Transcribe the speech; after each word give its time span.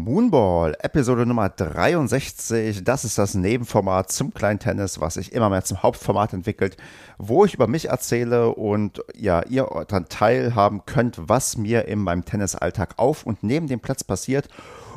Moonball, 0.00 0.76
Episode 0.80 1.26
Nummer 1.26 1.50
63. 1.50 2.82
Das 2.84 3.04
ist 3.04 3.18
das 3.18 3.34
Nebenformat 3.34 4.10
zum 4.10 4.32
kleinen 4.32 4.58
Tennis, 4.58 4.98
was 4.98 5.14
sich 5.14 5.32
immer 5.32 5.50
mehr 5.50 5.62
zum 5.62 5.82
Hauptformat 5.82 6.32
entwickelt, 6.32 6.78
wo 7.18 7.44
ich 7.44 7.52
über 7.52 7.66
mich 7.66 7.88
erzähle 7.88 8.48
und 8.48 9.02
ja, 9.14 9.42
ihr 9.42 9.64
daran 9.88 10.08
teilhaben 10.08 10.86
könnt, 10.86 11.28
was 11.28 11.58
mir 11.58 11.84
in 11.84 11.98
meinem 11.98 12.24
Tennisalltag 12.24 12.94
auf 12.96 13.26
und 13.26 13.42
neben 13.42 13.66
dem 13.66 13.80
Platz 13.80 14.02
passiert. 14.02 14.48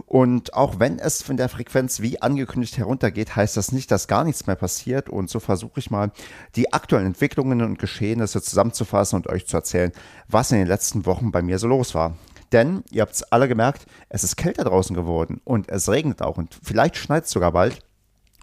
Und 0.08 0.54
auch 0.54 0.80
wenn 0.80 1.00
es 1.00 1.22
von 1.22 1.36
der 1.36 1.50
Frequenz 1.50 2.00
wie 2.00 2.22
angekündigt 2.22 2.78
heruntergeht, 2.78 3.36
heißt 3.36 3.58
das 3.58 3.74
nicht, 3.74 3.92
dass 3.92 4.08
gar 4.08 4.24
nichts 4.24 4.48
mehr 4.48 4.56
passiert. 4.56 5.10
Und 5.10 5.30
so 5.30 5.42
versuche 5.42 5.80
ich 5.80 5.92
mal, 5.92 6.12
die 6.56 6.72
aktuellen 6.72 7.08
Entwicklungen 7.08 7.62
und 7.62 7.78
Geschehnisse 7.78 8.42
zusammenzufassen 8.42 9.18
und 9.18 9.28
euch 9.28 9.48
zu 9.48 9.58
erzählen, 9.58 9.92
was 10.30 10.52
in 10.52 10.60
den 10.60 10.68
letzten 10.68 11.06
Wochen 11.06 11.32
bei 11.32 11.42
mir 11.42 11.60
so 11.60 11.68
los 11.68 11.94
war. 11.94 12.16
Denn, 12.54 12.84
ihr 12.92 13.02
habt 13.02 13.14
es 13.14 13.24
alle 13.24 13.48
gemerkt, 13.48 13.86
es 14.10 14.24
ist 14.24 14.38
kälter 14.38 14.64
draußen 14.64 14.96
geworden 14.96 15.42
und 15.44 15.70
es 15.70 15.90
regnet 15.90 16.22
auch 16.22 16.38
und 16.38 16.58
vielleicht 16.64 16.96
schneit 16.96 17.26
es 17.26 17.32
sogar 17.32 17.52
bald. 17.52 17.80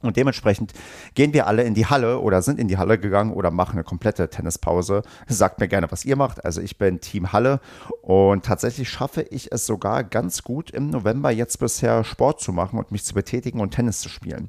Und 0.02 0.16
dementsprechend 0.16 0.72
gehen 1.14 1.34
wir 1.34 1.46
alle 1.46 1.62
in 1.62 1.74
die 1.74 1.84
Halle 1.84 2.20
oder 2.20 2.40
sind 2.40 2.58
in 2.58 2.68
die 2.68 2.78
Halle 2.78 2.98
gegangen 2.98 3.32
oder 3.32 3.50
machen 3.50 3.72
eine 3.72 3.84
komplette 3.84 4.30
Tennispause. 4.30 5.02
Sagt 5.28 5.60
mir 5.60 5.68
gerne, 5.68 5.92
was 5.92 6.06
ihr 6.06 6.16
macht. 6.16 6.44
Also 6.44 6.62
ich 6.62 6.78
bin 6.78 7.00
Team 7.00 7.32
Halle 7.32 7.60
und 8.00 8.44
tatsächlich 8.44 8.88
schaffe 8.88 9.22
ich 9.22 9.52
es 9.52 9.66
sogar 9.66 10.02
ganz 10.04 10.42
gut 10.42 10.70
im 10.70 10.88
November 10.88 11.30
jetzt 11.30 11.58
bisher 11.58 12.02
Sport 12.02 12.40
zu 12.40 12.52
machen 12.52 12.78
und 12.78 12.90
mich 12.90 13.04
zu 13.04 13.12
betätigen 13.12 13.60
und 13.60 13.72
Tennis 13.72 14.00
zu 14.00 14.08
spielen. 14.08 14.48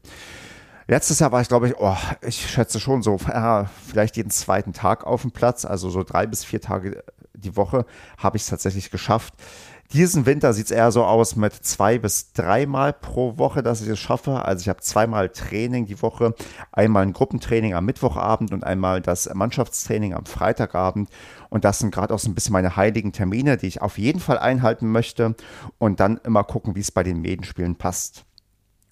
Letztes 0.88 1.19
Jahr 1.19 1.31
war 1.31 1.41
ich, 1.41 1.47
glaube 1.47 1.67
ich, 1.67 1.75
oh, 1.77 1.97
ich 2.21 2.49
schätze 2.49 2.80
schon 2.80 3.02
so, 3.02 3.17
ja, 3.27 3.69
vielleicht 3.88 4.17
jeden 4.17 4.31
zweiten 4.31 4.73
Tag 4.73 5.05
auf 5.05 5.21
dem 5.21 5.31
Platz, 5.31 5.63
also 5.66 5.89
so 5.89 6.03
drei 6.03 6.27
bis 6.27 6.43
vier 6.43 6.59
Tage 6.59 7.03
die 7.34 7.55
Woche 7.55 7.85
habe 8.17 8.38
ich 8.38 8.44
es 8.44 8.49
tatsächlich 8.49 8.91
geschafft. 8.91 9.34
Diesen 9.94 10.26
Winter 10.26 10.53
sieht 10.53 10.66
es 10.66 10.72
eher 10.72 10.89
so 10.94 11.03
aus 11.03 11.35
mit 11.35 11.53
zwei 11.53 11.99
bis 11.99 12.31
dreimal 12.31 12.94
pro 12.94 13.38
Woche, 13.38 13.62
dass 13.62 13.81
ich 13.81 13.89
es 13.89 14.00
schaffe. 14.00 14.45
Also 14.45 14.61
ich 14.61 14.69
habe 14.69 14.80
zweimal 14.80 15.28
Training 15.28 15.86
die 15.86 16.02
Woche, 16.02 16.33
einmal 16.72 17.03
ein 17.03 17.11
Gruppentraining 17.11 17.73
am 17.73 17.86
Mittwochabend 17.86 18.53
und 18.53 18.64
einmal 18.64 19.02
das 19.02 19.30
Mannschaftstraining 19.33 20.14
am 20.14 20.25
Freitagabend. 20.25 21.09
Und 21.50 21.66
das 21.66 21.80
sind 21.80 21.94
gerade 21.94 22.14
auch 22.14 22.20
so 22.20 22.30
ein 22.30 22.36
bisschen 22.36 22.53
meine 22.53 22.78
heiligen 22.78 23.11
Termine, 23.11 23.58
die 23.58 23.67
ich 23.67 23.81
auf 23.81 23.98
jeden 23.98 24.22
Fall 24.22 24.39
einhalten 24.39 24.89
möchte 24.89 25.36
und 25.77 26.00
dann 26.00 26.22
immer 26.23 26.45
gucken, 26.45 26.75
wie 26.75 26.80
es 26.80 26.92
bei 26.92 27.03
den 27.03 27.20
Medenspielen 27.20 27.75
passt. 27.75 28.23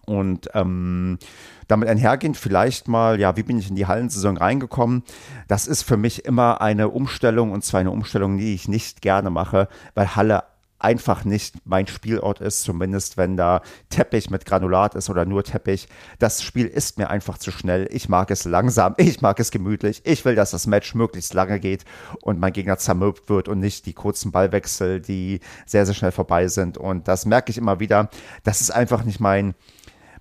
Und 0.09 0.49
ähm, 0.55 1.19
damit 1.67 1.87
einhergehend 1.87 2.35
vielleicht 2.35 2.87
mal, 2.87 3.19
ja, 3.19 3.37
wie 3.37 3.43
bin 3.43 3.59
ich 3.59 3.69
in 3.69 3.75
die 3.75 3.85
Hallensaison 3.85 4.37
reingekommen? 4.37 5.03
Das 5.47 5.67
ist 5.67 5.83
für 5.83 5.97
mich 5.97 6.25
immer 6.25 6.61
eine 6.61 6.89
Umstellung 6.89 7.51
und 7.51 7.63
zwar 7.63 7.81
eine 7.81 7.91
Umstellung, 7.91 8.39
die 8.39 8.55
ich 8.55 8.67
nicht 8.67 9.03
gerne 9.03 9.29
mache, 9.29 9.67
weil 9.93 10.15
Halle 10.15 10.45
einfach 10.79 11.25
nicht 11.25 11.55
mein 11.65 11.87
Spielort 11.87 12.41
ist, 12.41 12.63
zumindest 12.63 13.17
wenn 13.17 13.37
da 13.37 13.61
Teppich 13.89 14.29
mit 14.29 14.45
Granulat 14.45 14.95
ist 14.95 15.09
oder 15.09 15.25
nur 15.25 15.43
Teppich. 15.43 15.87
Das 16.17 16.41
Spiel 16.41 16.65
ist 16.65 16.97
mir 16.97 17.09
einfach 17.09 17.37
zu 17.37 17.51
schnell. 17.51 17.87
Ich 17.91 18.09
mag 18.09 18.31
es 18.31 18.45
langsam, 18.45 18.95
ich 18.97 19.21
mag 19.21 19.39
es 19.39 19.51
gemütlich. 19.51 20.01
Ich 20.05 20.25
will, 20.25 20.35
dass 20.35 20.51
das 20.51 20.67
Match 20.67 20.95
möglichst 20.95 21.33
lange 21.33 21.59
geht 21.59 21.83
und 22.21 22.39
mein 22.39 22.53
Gegner 22.53 22.77
zermürbt 22.77 23.29
wird 23.29 23.47
und 23.47 23.59
nicht 23.59 23.85
die 23.85 23.93
kurzen 23.93 24.31
Ballwechsel, 24.31 25.01
die 25.01 25.41
sehr, 25.65 25.85
sehr 25.85 25.95
schnell 25.95 26.11
vorbei 26.11 26.47
sind. 26.47 26.77
Und 26.77 27.07
das 27.07 27.25
merke 27.25 27.51
ich 27.51 27.57
immer 27.57 27.79
wieder. 27.79 28.09
Das 28.43 28.61
ist 28.61 28.71
einfach 28.71 29.03
nicht 29.03 29.19
mein, 29.19 29.53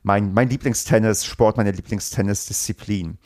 mein, 0.03 0.33
mein 0.33 0.49
Lieblingstennis-Sport, 0.49 1.57
meine 1.57 1.73
Lieblingstennis-Disziplin. 1.73 3.19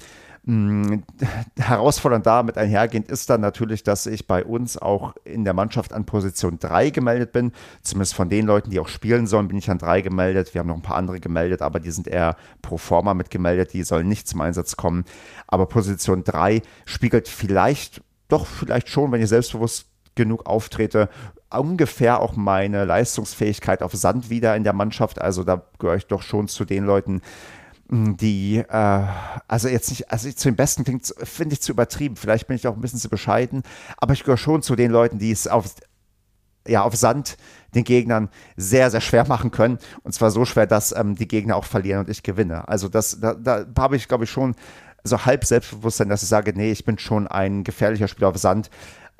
Hm, 0.45 1.05
herausfordernd 1.59 2.27
damit 2.27 2.59
einhergehend 2.59 3.09
ist 3.09 3.31
dann 3.31 3.41
natürlich, 3.41 3.85
dass 3.85 4.07
ich 4.07 4.27
bei 4.27 4.45
uns 4.45 4.77
auch 4.77 5.15
in 5.25 5.45
der 5.45 5.55
Mannschaft 5.55 5.93
an 5.93 6.05
Position 6.05 6.59
3 6.59 6.91
gemeldet 6.91 7.33
bin. 7.33 7.53
Zumindest 7.83 8.15
von 8.15 8.29
den 8.29 8.47
Leuten, 8.47 8.71
die 8.71 8.81
auch 8.81 8.89
spielen 8.89 9.29
sollen, 9.29 9.47
bin 9.47 9.59
ich 9.59 9.71
an 9.71 9.79
3 9.79 10.01
gemeldet. 10.01 10.53
Wir 10.53 10.59
haben 10.59 10.69
noch 10.69 10.75
ein 10.75 10.83
paar 10.83 10.97
andere 10.97 11.21
gemeldet, 11.21 11.63
aber 11.63 11.79
die 11.79 11.93
sind 11.93 12.09
eher 12.09 12.37
pro 12.61 12.77
forma 12.77 13.15
mitgemeldet. 13.15 13.73
Die 13.73 13.85
sollen 13.85 14.09
nicht 14.09 14.27
zum 14.27 14.41
Einsatz 14.41 14.77
kommen. 14.77 15.05
Aber 15.47 15.67
Position 15.67 16.25
3 16.25 16.63
spiegelt 16.87 17.29
vielleicht, 17.29 18.03
doch 18.27 18.47
vielleicht 18.47 18.89
schon, 18.89 19.13
wenn 19.13 19.23
ich 19.23 19.29
selbstbewusst 19.29 19.87
genug 20.17 20.47
auftrete, 20.47 21.09
ungefähr 21.55 22.21
auch 22.21 22.37
meine 22.37 22.85
Leistungsfähigkeit 22.85 23.83
auf 23.83 23.93
Sand 23.93 24.31
wieder 24.31 24.57
in 24.57 24.65
der 24.65 24.73
Mannschaft. 24.73 25.21
Also 25.21 25.45
da 25.45 25.63
gehöre 25.79 25.97
ich 25.97 26.07
doch 26.07 26.23
schon 26.23 26.49
zu 26.49 26.65
den 26.65 26.85
Leuten, 26.85 27.23
hm, 27.89 28.17
die, 28.17 28.59
äh, 28.59 29.07
also 29.49 29.69
jetzt 29.69 29.91
nicht, 29.91 30.11
also 30.11 30.31
zu 30.31 30.49
den 30.49 30.57
Besten 30.57 30.85
klingt, 30.85 31.13
finde 31.23 31.55
ich 31.55 31.63
zu 31.63 31.73
übertrieben. 31.73 32.17
Vielleicht 32.17 32.47
bin 32.47 32.57
ich 32.57 32.67
auch 32.67 32.75
ein 32.75 32.81
bisschen 32.81 32.99
zu 32.99 33.09
bescheiden, 33.09 33.63
aber 33.99 34.13
ich 34.15 34.25
gehöre 34.25 34.39
schon 34.39 34.63
zu 34.63 34.77
den 34.77 34.91
Leuten, 34.91 35.19
die 35.19 35.31
es 35.31 35.47
auf, 35.47 35.67
ja, 36.67 36.83
auf 36.83 36.97
Sand 36.97 37.37
den 37.75 37.85
Gegnern 37.85 38.29
sehr, 38.57 38.91
sehr 38.91 39.01
schwer 39.01 39.27
machen 39.27 39.51
können. 39.51 39.79
Und 40.03 40.13
zwar 40.13 40.31
so 40.31 40.45
schwer, 40.45 40.67
dass 40.67 40.93
ähm, 40.93 41.17
die 41.17 41.29
Gegner 41.29 41.57
auch 41.57 41.65
verlieren 41.65 42.01
und 42.01 42.09
ich 42.09 42.23
gewinne. 42.23 42.69
Also 42.69 42.89
das, 42.89 43.21
da, 43.21 43.35
da 43.35 43.67
habe 43.79 43.97
ich, 43.97 44.09
glaube 44.09 44.25
ich, 44.25 44.31
schon 44.31 44.55
so 45.05 45.25
halb 45.25 45.45
Selbstbewusstsein, 45.45 46.09
dass 46.09 46.23
ich 46.23 46.29
sage, 46.29 46.53
nee, 46.55 46.71
ich 46.71 46.85
bin 46.85 46.99
schon 46.99 47.27
ein 47.27 47.65
gefährlicher 47.65 48.09
Spieler 48.09 48.29
auf 48.29 48.39
Sand. 48.39 48.71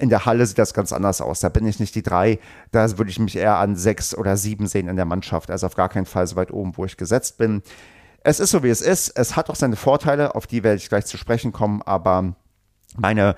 In 0.03 0.09
der 0.09 0.27
Halle 0.27 0.45
sieht 0.47 0.59
das 0.59 0.75
ganz 0.75 0.93
anders 0.93 1.21
aus. 1.21 1.39
Da 1.39 1.49
bin 1.49 1.65
ich 1.65 1.79
nicht 1.79 1.95
die 1.95 2.03
drei. 2.03 2.41
Da 2.73 2.99
würde 2.99 3.09
ich 3.09 3.21
mich 3.21 3.37
eher 3.37 3.59
an 3.59 3.77
sechs 3.77 4.17
oder 4.17 4.37
sieben 4.37 4.67
sehen 4.67 4.89
in 4.89 4.97
der 4.97 5.05
Mannschaft. 5.05 5.49
Also 5.49 5.67
auf 5.67 5.77
gar 5.77 5.89
keinen 5.89 6.07
Fall 6.07 6.27
so 6.27 6.35
weit 6.35 6.51
oben, 6.51 6.77
wo 6.77 6.85
ich 6.85 6.97
gesetzt 6.97 7.39
bin. 7.39 7.63
Es 8.25 8.41
ist 8.41 8.51
so, 8.51 8.65
wie 8.65 8.69
es 8.69 8.81
ist. 8.81 9.11
Es 9.11 9.37
hat 9.37 9.49
auch 9.49 9.55
seine 9.55 9.77
Vorteile, 9.77 10.35
auf 10.35 10.49
die 10.49 10.65
werde 10.65 10.79
ich 10.79 10.89
gleich 10.89 11.07
zu 11.07 11.17
sprechen 11.19 11.53
kommen. 11.53 11.83
Aber 11.83 12.35
meine 12.97 13.37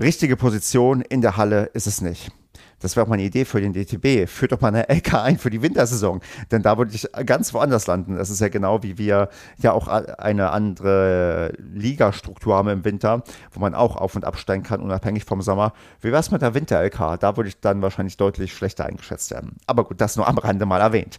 richtige 0.00 0.38
Position 0.38 1.02
in 1.02 1.20
der 1.20 1.36
Halle 1.36 1.66
ist 1.74 1.86
es 1.86 2.00
nicht. 2.00 2.32
Das 2.80 2.96
wäre 2.96 3.04
auch 3.04 3.08
meine 3.08 3.22
Idee 3.22 3.44
für 3.44 3.60
den 3.60 3.72
DTB. 3.72 4.28
Führt 4.28 4.52
doch 4.52 4.60
mal 4.60 4.68
eine 4.68 4.88
LK 4.88 5.14
ein 5.14 5.38
für 5.38 5.50
die 5.50 5.62
Wintersaison. 5.62 6.20
Denn 6.50 6.62
da 6.62 6.76
würde 6.78 6.94
ich 6.94 7.08
ganz 7.24 7.54
woanders 7.54 7.86
landen. 7.86 8.16
Das 8.16 8.30
ist 8.30 8.40
ja 8.40 8.48
genau 8.48 8.82
wie 8.82 8.98
wir 8.98 9.28
ja 9.58 9.72
auch 9.72 9.88
eine 9.88 10.50
andere 10.50 11.52
Ligastruktur 11.58 12.56
haben 12.56 12.68
im 12.68 12.84
Winter, 12.84 13.22
wo 13.52 13.60
man 13.60 13.74
auch 13.74 13.96
auf- 13.96 14.16
und 14.16 14.24
absteigen 14.24 14.62
kann, 14.62 14.80
unabhängig 14.80 15.24
vom 15.24 15.42
Sommer. 15.42 15.72
Wie 16.00 16.08
wäre 16.08 16.20
es 16.20 16.30
mit 16.30 16.42
der 16.42 16.54
Winter-LK? 16.54 17.18
Da 17.18 17.36
würde 17.36 17.48
ich 17.48 17.60
dann 17.60 17.82
wahrscheinlich 17.82 18.16
deutlich 18.16 18.54
schlechter 18.54 18.86
eingeschätzt 18.86 19.30
werden. 19.30 19.56
Aber 19.66 19.84
gut, 19.84 20.00
das 20.00 20.16
nur 20.16 20.28
am 20.28 20.38
Rande 20.38 20.66
mal 20.66 20.80
erwähnt. 20.80 21.18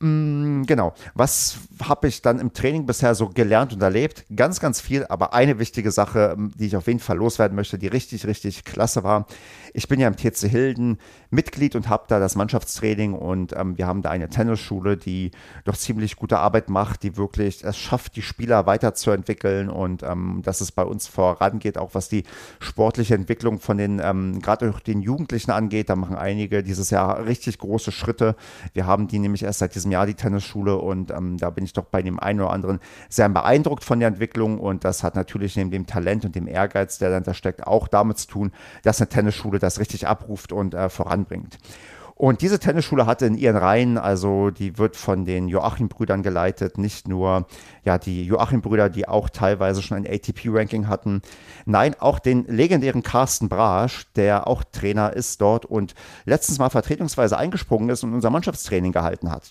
Mm, 0.00 0.64
genau. 0.64 0.92
Was 1.14 1.58
habe 1.82 2.08
ich 2.08 2.20
dann 2.20 2.40
im 2.40 2.52
Training 2.52 2.84
bisher 2.84 3.14
so 3.14 3.28
gelernt 3.28 3.72
und 3.72 3.82
erlebt? 3.82 4.24
Ganz, 4.34 4.58
ganz 4.60 4.80
viel, 4.80 5.06
aber 5.06 5.34
eine 5.34 5.58
wichtige 5.58 5.90
Sache, 5.90 6.36
die 6.56 6.66
ich 6.66 6.76
auf 6.76 6.88
jeden 6.88 6.98
Fall 6.98 7.16
loswerden 7.16 7.54
möchte, 7.54 7.78
die 7.78 7.86
richtig, 7.86 8.26
richtig 8.26 8.64
klasse 8.64 9.04
war. 9.04 9.26
Ich 9.72 9.88
bin 9.88 10.00
ja 10.00 10.08
im 10.08 10.16
TC 10.16 10.48
Hilden 10.48 10.98
Mitglied 11.30 11.74
und 11.74 11.88
habe 11.88 12.04
da 12.08 12.20
das 12.20 12.36
Mannschaftstraining 12.36 13.12
und 13.12 13.54
ähm, 13.56 13.76
wir 13.76 13.86
haben 13.86 14.02
da 14.02 14.10
eine 14.10 14.28
Tennisschule, 14.28 14.96
die 14.96 15.32
doch 15.64 15.76
ziemlich 15.76 16.16
gute 16.16 16.38
Arbeit 16.38 16.68
macht, 16.68 17.02
die 17.02 17.16
wirklich 17.16 17.64
es 17.64 17.76
schafft, 17.76 18.16
die 18.16 18.22
Spieler 18.22 18.66
weiterzuentwickeln 18.66 19.68
und 19.68 20.02
ähm, 20.02 20.42
dass 20.44 20.60
es 20.60 20.70
bei 20.70 20.84
uns 20.84 21.06
vorangeht, 21.06 21.78
auch 21.78 21.94
was 21.94 22.08
die 22.08 22.24
sportliche 22.60 23.14
Entwicklung 23.14 23.58
von 23.58 23.78
den, 23.78 24.00
ähm, 24.02 24.40
gerade 24.40 24.70
auch 24.70 24.80
den 24.80 25.02
Jugendlichen 25.02 25.50
angeht. 25.50 25.88
Da 25.88 25.96
machen 25.96 26.16
einige 26.16 26.62
dieses 26.62 26.90
Jahr 26.90 27.26
richtig 27.26 27.58
große 27.58 27.90
Schritte. 27.90 28.36
Wir 28.74 28.86
haben 28.86 29.08
die 29.08 29.18
nämlich 29.18 29.42
erst 29.42 29.58
seit 29.60 29.74
diesem 29.74 29.83
Jahr 29.90 30.06
die 30.06 30.14
Tennisschule 30.14 30.76
und 30.76 31.10
ähm, 31.10 31.36
da 31.38 31.50
bin 31.50 31.64
ich 31.64 31.72
doch 31.72 31.84
bei 31.84 32.02
dem 32.02 32.18
einen 32.20 32.40
oder 32.40 32.50
anderen 32.50 32.80
sehr 33.08 33.28
beeindruckt 33.28 33.84
von 33.84 33.98
der 33.98 34.08
Entwicklung 34.08 34.58
und 34.58 34.84
das 34.84 35.02
hat 35.02 35.14
natürlich 35.14 35.56
neben 35.56 35.70
dem 35.70 35.86
Talent 35.86 36.24
und 36.24 36.34
dem 36.34 36.46
Ehrgeiz, 36.46 36.98
der 36.98 37.10
dahinter 37.10 37.34
steckt, 37.34 37.66
auch 37.66 37.88
damit 37.88 38.18
zu 38.18 38.28
tun, 38.28 38.52
dass 38.82 39.00
eine 39.00 39.08
Tennisschule 39.08 39.58
das 39.58 39.78
richtig 39.78 40.06
abruft 40.06 40.52
und 40.52 40.74
äh, 40.74 40.88
voranbringt. 40.88 41.58
Und 42.16 42.42
diese 42.42 42.60
Tennisschule 42.60 43.06
hatte 43.06 43.26
in 43.26 43.36
ihren 43.36 43.56
Reihen, 43.56 43.98
also 43.98 44.50
die 44.50 44.78
wird 44.78 44.96
von 44.96 45.24
den 45.24 45.48
Joachim-Brüdern 45.48 46.22
geleitet, 46.22 46.78
nicht 46.78 47.08
nur 47.08 47.46
ja 47.84 47.98
die 47.98 48.24
Joachim-Brüder, 48.24 48.88
die 48.88 49.08
auch 49.08 49.28
teilweise 49.28 49.82
schon 49.82 49.96
ein 49.96 50.06
ATP-Ranking 50.06 50.86
hatten, 50.86 51.22
nein, 51.66 51.96
auch 51.98 52.20
den 52.20 52.46
legendären 52.46 53.02
Carsten 53.02 53.48
Brasch, 53.48 54.06
der 54.14 54.46
auch 54.46 54.62
Trainer 54.62 55.12
ist 55.12 55.40
dort 55.40 55.66
und 55.66 55.94
letztens 56.24 56.60
mal 56.60 56.70
vertretungsweise 56.70 57.36
eingesprungen 57.36 57.88
ist 57.88 58.04
und 58.04 58.14
unser 58.14 58.30
Mannschaftstraining 58.30 58.92
gehalten 58.92 59.32
hat. 59.32 59.50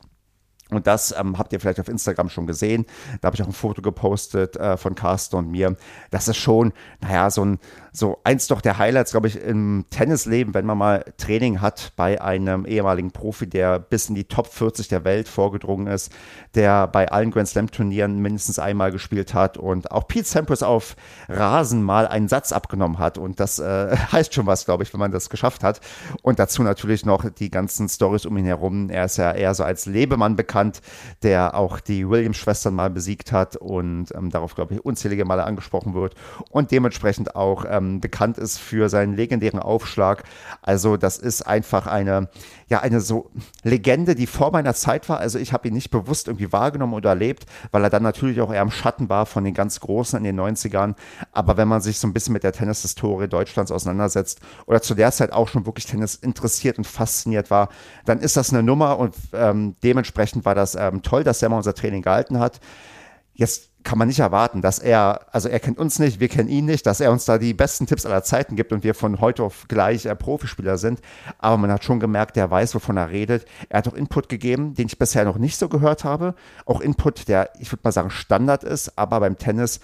Und 0.76 0.88
das 0.88 1.14
ähm, 1.18 1.38
habt 1.38 1.54
ihr 1.54 1.60
vielleicht 1.60 1.80
auf 1.80 1.88
Instagram 1.88 2.30
schon 2.30 2.48
gesehen. 2.48 2.86
Da 3.22 3.28
habe 3.28 3.36
ich 3.36 3.44
auch 3.44 3.48
ein 3.48 3.54
Foto 3.54 3.82
gepostet 3.82 4.56
äh, 4.56 4.78
von 4.78 4.96
Carsten 4.96 5.36
und 5.36 5.50
mir. 5.50 5.76
Das 6.12 6.28
ist 6.28 6.38
schon, 6.38 6.74
naja, 7.02 7.30
so 7.30 7.46
ein, 7.46 7.60
so 7.96 8.20
eins 8.24 8.48
doch 8.48 8.60
der 8.60 8.80
Highlights, 8.80 9.12
glaube 9.12 9.28
ich, 9.28 9.40
im 9.40 9.86
Tennisleben, 9.92 10.56
wenn 10.56 10.66
man 10.66 10.80
mal 10.80 11.06
Training 11.18 11.62
hat 11.62 11.94
bei 11.96 12.20
einem 12.20 12.66
ehemaligen 12.66 13.12
Profi, 13.12 13.48
der 13.48 13.78
bis 13.78 14.10
in 14.10 14.16
die 14.16 14.24
Top 14.24 14.48
40 14.48 14.88
der 14.88 15.06
Welt 15.06 15.28
vorgedrungen 15.28 15.86
ist, 15.86 16.12
der 16.56 16.88
bei 16.88 17.12
allen 17.12 17.30
Grand 17.30 17.48
Slam 17.48 17.70
Turnieren 17.70 18.18
mindestens 18.20 18.58
einmal 18.58 18.92
gespielt 18.92 19.36
hat 19.36 19.58
und 19.58 19.92
auch 19.92 20.08
Pete 20.08 20.28
Sampras 20.28 20.64
auf 20.64 20.96
Rasen 21.30 21.84
mal 21.84 22.08
einen 22.08 22.28
Satz 22.28 22.52
abgenommen 22.52 22.98
hat. 22.98 23.20
Und 23.20 23.40
das 23.40 23.60
äh, 23.60 23.96
heißt 24.12 24.34
schon 24.34 24.48
was, 24.48 24.66
glaube 24.66 24.82
ich, 24.82 24.92
wenn 24.94 25.00
man 25.00 25.12
das 25.12 25.30
geschafft 25.30 25.64
hat. 25.64 25.80
Und 26.24 26.40
dazu 26.40 26.64
natürlich 26.64 27.06
noch 27.06 27.30
die 27.30 27.52
ganzen 27.52 27.90
Stories 27.90 28.26
um 28.26 28.36
ihn 28.38 28.46
herum. 28.46 28.90
Er 28.90 29.06
ist 29.06 29.18
ja 29.18 29.32
eher 29.34 29.54
so 29.54 29.64
als 29.64 29.86
Lebemann 29.86 30.36
bekannt, 30.36 30.82
der 31.22 31.56
auch 31.56 31.80
die 31.80 32.10
Williams-Schwestern 32.10 32.74
mal 32.74 32.90
besiegt 32.90 33.32
hat 33.32 33.56
und 33.56 34.08
ähm, 34.16 34.32
darauf, 34.32 34.56
glaube 34.56 34.74
ich, 34.74 34.84
unzählige 34.84 35.26
Male 35.26 35.44
angesprochen 35.44 35.94
wird 35.94 36.16
und 36.50 36.72
dementsprechend 36.72 37.36
auch 37.36 37.66
ähm, 37.70 37.83
ähm, 37.84 38.00
bekannt 38.00 38.38
ist 38.38 38.58
für 38.58 38.90
seinen 38.90 39.16
legendären 39.16 39.60
Aufschlag. 39.60 40.24
Also 40.62 40.98
das 40.98 41.18
ist 41.18 41.42
einfach 41.44 41.88
eine, 41.88 42.30
ja, 42.68 42.80
eine 42.80 43.02
so 43.02 43.30
Legende, 43.64 44.16
die 44.16 44.28
vor 44.28 44.52
meiner 44.52 44.74
Zeit 44.74 45.10
war. 45.10 45.20
Also 45.20 45.40
ich 45.40 45.54
habe 45.54 45.68
ihn 45.68 45.74
nicht 45.74 45.92
bewusst 45.92 46.28
irgendwie 46.28 46.52
wahrgenommen 46.52 46.94
oder 46.94 47.10
erlebt, 47.10 47.46
weil 47.72 47.84
er 47.84 47.90
dann 47.90 48.04
natürlich 48.04 48.42
auch 48.42 48.54
eher 48.54 48.62
im 48.62 48.72
Schatten 48.72 49.10
war 49.10 49.26
von 49.26 49.44
den 49.44 49.54
ganz 49.54 49.80
Großen 49.80 50.18
in 50.18 50.24
den 50.24 50.40
90ern. 50.40 50.96
Aber 51.32 51.58
wenn 51.58 51.68
man 51.68 51.82
sich 51.82 52.00
so 52.00 52.08
ein 52.08 52.14
bisschen 52.14 52.34
mit 52.34 52.44
der 52.44 52.54
Tennishistorie 52.54 53.28
Deutschlands 53.28 53.72
auseinandersetzt 53.72 54.40
oder 54.66 54.82
zu 54.82 54.96
der 54.96 55.12
Zeit 55.12 55.32
auch 55.32 55.48
schon 55.48 55.66
wirklich 55.66 55.86
Tennis 55.86 56.16
interessiert 56.16 56.78
und 56.78 56.88
fasziniert 56.88 57.50
war, 57.52 57.70
dann 58.06 58.20
ist 58.20 58.38
das 58.38 58.52
eine 58.52 58.64
Nummer 58.64 58.98
und 59.00 59.16
ähm, 59.34 59.76
dementsprechend 59.84 60.46
war 60.46 60.56
das 60.56 60.76
ähm, 60.76 61.02
toll, 61.02 61.24
dass 61.24 61.42
er 61.42 61.50
mal 61.50 61.58
unser 61.58 61.74
Training 61.76 62.02
gehalten 62.02 62.40
hat. 62.40 62.60
Jetzt 63.36 63.73
kann 63.84 63.98
man 63.98 64.08
nicht 64.08 64.20
erwarten, 64.20 64.62
dass 64.62 64.80
er, 64.80 65.22
also 65.32 65.50
er 65.50 65.60
kennt 65.60 65.78
uns 65.78 66.00
nicht, 66.00 66.20
wir 66.20 66.30
kennen 66.30 66.50
ihn 66.50 66.66
nicht, 66.66 66.86
dass 66.86 67.00
er 67.00 67.12
uns 67.12 67.26
da 67.26 67.38
die 67.38 67.54
besten 67.54 67.86
Tipps 67.86 68.06
aller 68.06 68.24
Zeiten 68.24 68.56
gibt 68.56 68.72
und 68.72 68.84
wir 68.84 68.94
von 68.94 69.20
heute 69.20 69.44
auf 69.44 69.66
gleich 69.68 70.06
äh, 70.06 70.16
Profispieler 70.16 70.78
sind. 70.78 71.02
Aber 71.38 71.58
man 71.58 71.72
hat 71.72 71.84
schon 71.84 72.00
gemerkt, 72.00 72.36
der 72.36 72.50
weiß, 72.50 72.76
wovon 72.76 72.98
er 72.98 73.10
redet. 73.10 73.46
Er 73.70 73.80
hat 73.80 73.88
auch 73.88 73.94
Input 73.94 74.30
gegeben, 74.30 74.74
den 74.74 74.88
ich 74.88 74.98
bisher 74.98 75.26
noch 75.26 75.38
nicht 75.38 75.58
so 75.58 75.70
gehört 75.70 76.04
habe. 76.04 76.36
Auch 76.66 76.82
Input, 76.82 77.28
der, 77.28 77.50
ich 77.60 77.72
würde 77.72 77.82
mal 77.84 77.92
sagen, 77.92 78.10
Standard 78.10 78.64
ist, 78.64 78.98
aber 78.98 79.20
beim 79.20 79.38
Tennis 79.38 79.80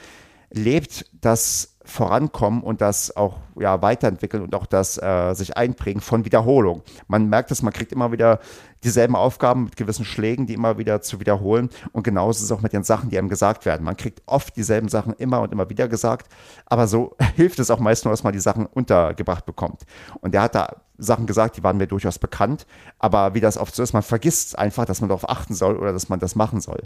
lebt 0.52 1.06
das 1.22 1.76
Vorankommen 1.90 2.62
und 2.62 2.82
das 2.82 3.16
auch 3.16 3.38
ja, 3.60 3.82
weiterentwickeln 3.82 4.44
und 4.44 4.56
auch 4.56 4.66
das 4.66 4.98
äh, 5.02 5.34
sich 5.34 5.58
einprägen 5.58 6.02
von 6.02 6.26
Wiederholung. 6.26 6.84
Man 7.08 7.30
merkt 7.30 7.52
es, 7.52 7.62
man 7.62 7.74
kriegt 7.74 7.92
immer 7.92 8.12
wieder 8.12 8.40
dieselben 8.84 9.16
Aufgaben 9.16 9.66
mit 9.66 9.76
gewissen 9.76 10.06
Schlägen, 10.06 10.46
die 10.46 10.54
immer 10.54 10.78
wieder 10.78 11.02
zu 11.02 11.20
wiederholen. 11.20 11.70
Und 11.92 12.04
genauso 12.04 12.38
ist 12.38 12.44
es 12.44 12.52
auch 12.52 12.62
mit 12.62 12.74
den 12.74 12.84
Sachen, 12.84 13.10
die 13.10 13.18
einem 13.18 13.30
gesagt 13.30 13.66
werden. 13.66 13.84
Man 13.84 13.98
kriegt 13.98 14.22
oft 14.26 14.56
dieselben 14.56 14.88
Sachen 14.88 15.14
immer 15.14 15.42
und 15.42 15.52
immer 15.52 15.70
wieder 15.70 15.88
gesagt, 15.88 16.32
aber 16.66 16.88
so 16.88 17.16
hilft 17.36 17.60
es 17.60 17.72
auch 17.72 17.80
meist 17.80 18.06
nur, 18.06 18.14
dass 18.14 18.24
man 18.24 18.34
die 18.34 18.40
Sachen 18.40 18.66
untergebracht 18.66 19.46
bekommt. 19.46 19.84
Und 20.22 20.34
der 20.34 20.44
hat 20.44 20.56
da 20.56 20.78
Sachen 20.98 21.26
gesagt, 21.28 21.58
die 21.58 21.64
waren 21.64 21.78
mir 21.78 21.88
durchaus 21.88 22.20
bekannt, 22.20 22.66
aber 23.00 23.34
wie 23.34 23.40
das 23.40 23.58
oft 23.58 23.74
so 23.74 23.82
ist, 23.82 23.94
man 23.94 24.04
vergisst 24.04 24.58
einfach, 24.60 24.86
dass 24.86 25.02
man 25.02 25.10
darauf 25.10 25.30
achten 25.30 25.54
soll 25.54 25.78
oder 25.78 25.94
dass 25.94 26.10
man 26.10 26.20
das 26.20 26.36
machen 26.36 26.62
soll. 26.62 26.84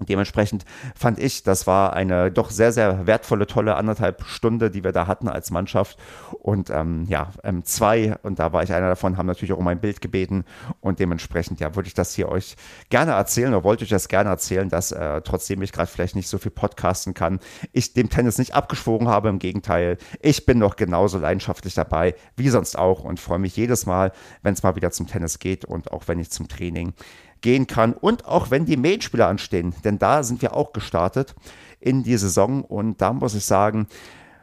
Dementsprechend 0.00 0.64
fand 0.94 1.18
ich, 1.18 1.42
das 1.42 1.66
war 1.66 1.94
eine 1.94 2.30
doch 2.30 2.50
sehr, 2.50 2.72
sehr 2.72 3.06
wertvolle, 3.06 3.46
tolle 3.46 3.76
anderthalb 3.76 4.24
Stunde, 4.24 4.70
die 4.70 4.84
wir 4.84 4.92
da 4.92 5.06
hatten 5.06 5.28
als 5.28 5.50
Mannschaft. 5.50 5.98
Und 6.32 6.70
ähm, 6.70 7.06
ja, 7.08 7.30
ähm, 7.44 7.64
zwei, 7.64 8.16
und 8.22 8.38
da 8.38 8.52
war 8.52 8.62
ich 8.62 8.72
einer 8.72 8.88
davon, 8.88 9.16
haben 9.16 9.26
natürlich 9.26 9.52
auch 9.52 9.58
um 9.58 9.68
ein 9.68 9.80
Bild 9.80 10.00
gebeten. 10.00 10.44
Und 10.80 10.98
dementsprechend, 10.98 11.60
ja, 11.60 11.74
würde 11.74 11.86
ich 11.86 11.94
das 11.94 12.14
hier 12.14 12.28
euch 12.28 12.56
gerne 12.90 13.12
erzählen 13.12 13.54
oder 13.54 13.64
wollte 13.64 13.84
ich 13.84 13.90
das 13.90 14.08
gerne 14.08 14.30
erzählen, 14.30 14.68
dass 14.68 14.92
äh, 14.92 15.22
trotzdem 15.22 15.62
ich 15.62 15.72
gerade 15.72 15.90
vielleicht 15.90 16.14
nicht 16.14 16.28
so 16.28 16.38
viel 16.38 16.50
podcasten 16.50 17.14
kann, 17.14 17.40
ich 17.72 17.94
dem 17.94 18.10
Tennis 18.10 18.38
nicht 18.38 18.54
abgeschworen 18.54 19.08
habe. 19.08 19.28
Im 19.28 19.38
Gegenteil, 19.38 19.98
ich 20.20 20.44
bin 20.44 20.58
noch 20.58 20.76
genauso 20.76 21.18
leidenschaftlich 21.18 21.74
dabei 21.74 22.14
wie 22.36 22.50
sonst 22.50 22.76
auch 22.76 23.04
und 23.04 23.18
freue 23.20 23.38
mich 23.38 23.56
jedes 23.56 23.86
Mal, 23.86 24.12
wenn 24.42 24.54
es 24.54 24.62
mal 24.62 24.76
wieder 24.76 24.90
zum 24.90 25.06
Tennis 25.06 25.38
geht 25.38 25.64
und 25.64 25.92
auch 25.92 26.08
wenn 26.08 26.18
ich 26.18 26.30
zum 26.30 26.48
Training 26.48 26.92
gehen 27.40 27.66
kann 27.66 27.92
und 27.92 28.26
auch 28.26 28.50
wenn 28.50 28.64
die 28.64 28.76
Main-Spieler 28.76 29.28
anstehen, 29.28 29.74
denn 29.84 29.98
da 29.98 30.22
sind 30.22 30.42
wir 30.42 30.54
auch 30.54 30.72
gestartet 30.72 31.34
in 31.80 32.02
die 32.02 32.16
Saison 32.16 32.62
und 32.64 33.00
da 33.00 33.12
muss 33.12 33.34
ich 33.34 33.44
sagen, 33.44 33.86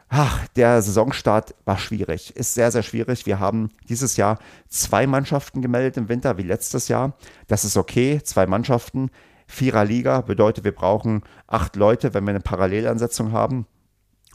ach, 0.08 0.46
der 0.48 0.80
Saisonstart 0.80 1.54
war 1.64 1.78
schwierig, 1.78 2.36
ist 2.36 2.54
sehr, 2.54 2.70
sehr 2.70 2.82
schwierig. 2.82 3.26
Wir 3.26 3.40
haben 3.40 3.70
dieses 3.88 4.16
Jahr 4.16 4.38
zwei 4.68 5.06
Mannschaften 5.06 5.60
gemeldet 5.60 5.96
im 5.96 6.08
Winter, 6.08 6.38
wie 6.38 6.42
letztes 6.42 6.88
Jahr. 6.88 7.14
Das 7.48 7.64
ist 7.64 7.76
okay, 7.76 8.20
zwei 8.22 8.46
Mannschaften. 8.46 9.10
Vierer 9.46 9.84
Liga 9.84 10.20
bedeutet, 10.20 10.64
wir 10.64 10.74
brauchen 10.74 11.22
acht 11.46 11.76
Leute, 11.76 12.14
wenn 12.14 12.24
wir 12.24 12.30
eine 12.30 12.40
Parallelansetzung 12.40 13.32
haben. 13.32 13.66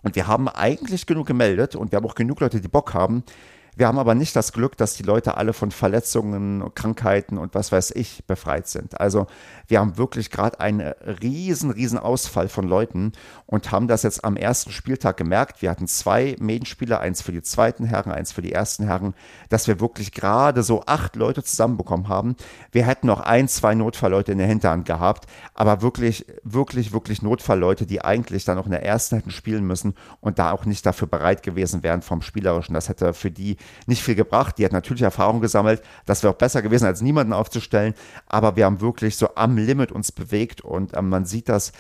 Und 0.04 0.16
wir 0.16 0.28
haben 0.28 0.48
eigentlich 0.48 1.06
genug 1.06 1.28
gemeldet 1.28 1.76
und 1.76 1.92
wir 1.92 1.98
haben 1.98 2.06
auch 2.06 2.16
genug 2.16 2.40
Leute, 2.40 2.62
die 2.62 2.68
Bock 2.68 2.94
haben. 2.94 3.24
Wir 3.80 3.88
haben 3.88 3.98
aber 3.98 4.14
nicht 4.14 4.36
das 4.36 4.52
Glück, 4.52 4.76
dass 4.76 4.96
die 4.96 5.04
Leute 5.04 5.38
alle 5.38 5.54
von 5.54 5.72
Verletzungen, 5.72 6.70
Krankheiten 6.76 7.38
und 7.38 7.56
was 7.56 7.72
weiß 7.72 7.92
ich 7.92 8.26
befreit 8.28 8.68
sind. 8.68 9.00
Also 9.00 9.26
wir 9.70 9.80
haben 9.80 9.98
wirklich 9.98 10.32
gerade 10.32 10.60
einen 10.60 10.82
riesen, 11.22 11.72
riesen 11.72 11.98
Ausfall 11.98 12.50
von 12.50 12.68
Leuten 12.68 13.14
und 13.46 13.72
haben 13.72 13.88
das 13.88 14.04
jetzt 14.04 14.26
am 14.26 14.36
ersten 14.36 14.72
Spieltag 14.74 15.16
gemerkt. 15.16 15.62
Wir 15.62 15.70
hatten 15.70 15.88
zwei 15.88 16.36
Medienspieler, 16.42 17.00
eins 17.00 17.22
für 17.22 17.32
die 17.32 17.42
zweiten 17.42 17.86
Herren, 17.86 18.12
eins 18.12 18.34
für 18.34 18.42
die 18.42 18.52
ersten 18.52 18.84
Herren, 18.84 19.14
dass 19.48 19.66
wir 19.68 19.80
wirklich 19.80 20.12
gerade 20.12 20.62
so 20.62 20.84
acht 20.86 21.16
Leute 21.16 21.42
zusammenbekommen 21.42 22.10
haben. 22.10 22.36
Wir 22.74 22.86
hätten 22.86 23.08
noch 23.08 23.22
ein, 23.22 23.48
zwei 23.48 23.76
Notfallleute 23.76 24.34
in 24.34 24.40
der 24.40 24.48
Hinterhand 24.48 24.88
gehabt, 24.88 25.26
aber 25.54 25.82
wirklich, 25.82 26.26
wirklich, 26.44 26.92
wirklich 26.92 27.22
Notfallleute, 27.22 27.86
die 27.86 28.02
eigentlich 28.02 28.44
dann 28.44 28.58
auch 28.58 28.66
in 28.66 28.72
der 28.72 28.84
ersten 28.84 29.16
hätten 29.16 29.32
spielen 29.32 29.66
müssen 29.66 29.94
und 30.20 30.38
da 30.38 30.52
auch 30.52 30.66
nicht 30.66 30.86
dafür 30.86 31.08
bereit 31.08 31.44
gewesen 31.44 31.82
wären 31.82 32.02
vom 32.02 32.22
Spielerischen. 32.22 32.74
Das 32.74 32.90
hätte 32.90 33.14
für 33.14 33.32
die 33.32 33.56
nicht 33.86 34.04
viel 34.04 34.16
gebracht. 34.16 34.58
Die 34.58 34.66
hat 34.66 34.72
natürlich 34.72 35.02
Erfahrung 35.02 35.42
gesammelt. 35.42 35.82
Das 36.06 36.24
wäre 36.24 36.34
auch 36.34 36.38
besser 36.38 36.62
gewesen, 36.62 36.86
als 36.86 37.02
niemanden 37.02 37.34
aufzustellen. 37.34 37.94
Aber 38.28 38.56
wir 38.56 38.66
haben 38.66 38.82
wirklich 38.82 39.18
so 39.18 39.36
am 39.36 39.58
Limit 39.58 39.92
uns 39.92 40.12
bewegt 40.12 40.62
und 40.62 40.96
ähm, 40.96 41.10
man 41.10 41.26
sieht 41.26 41.50
das 41.50 41.72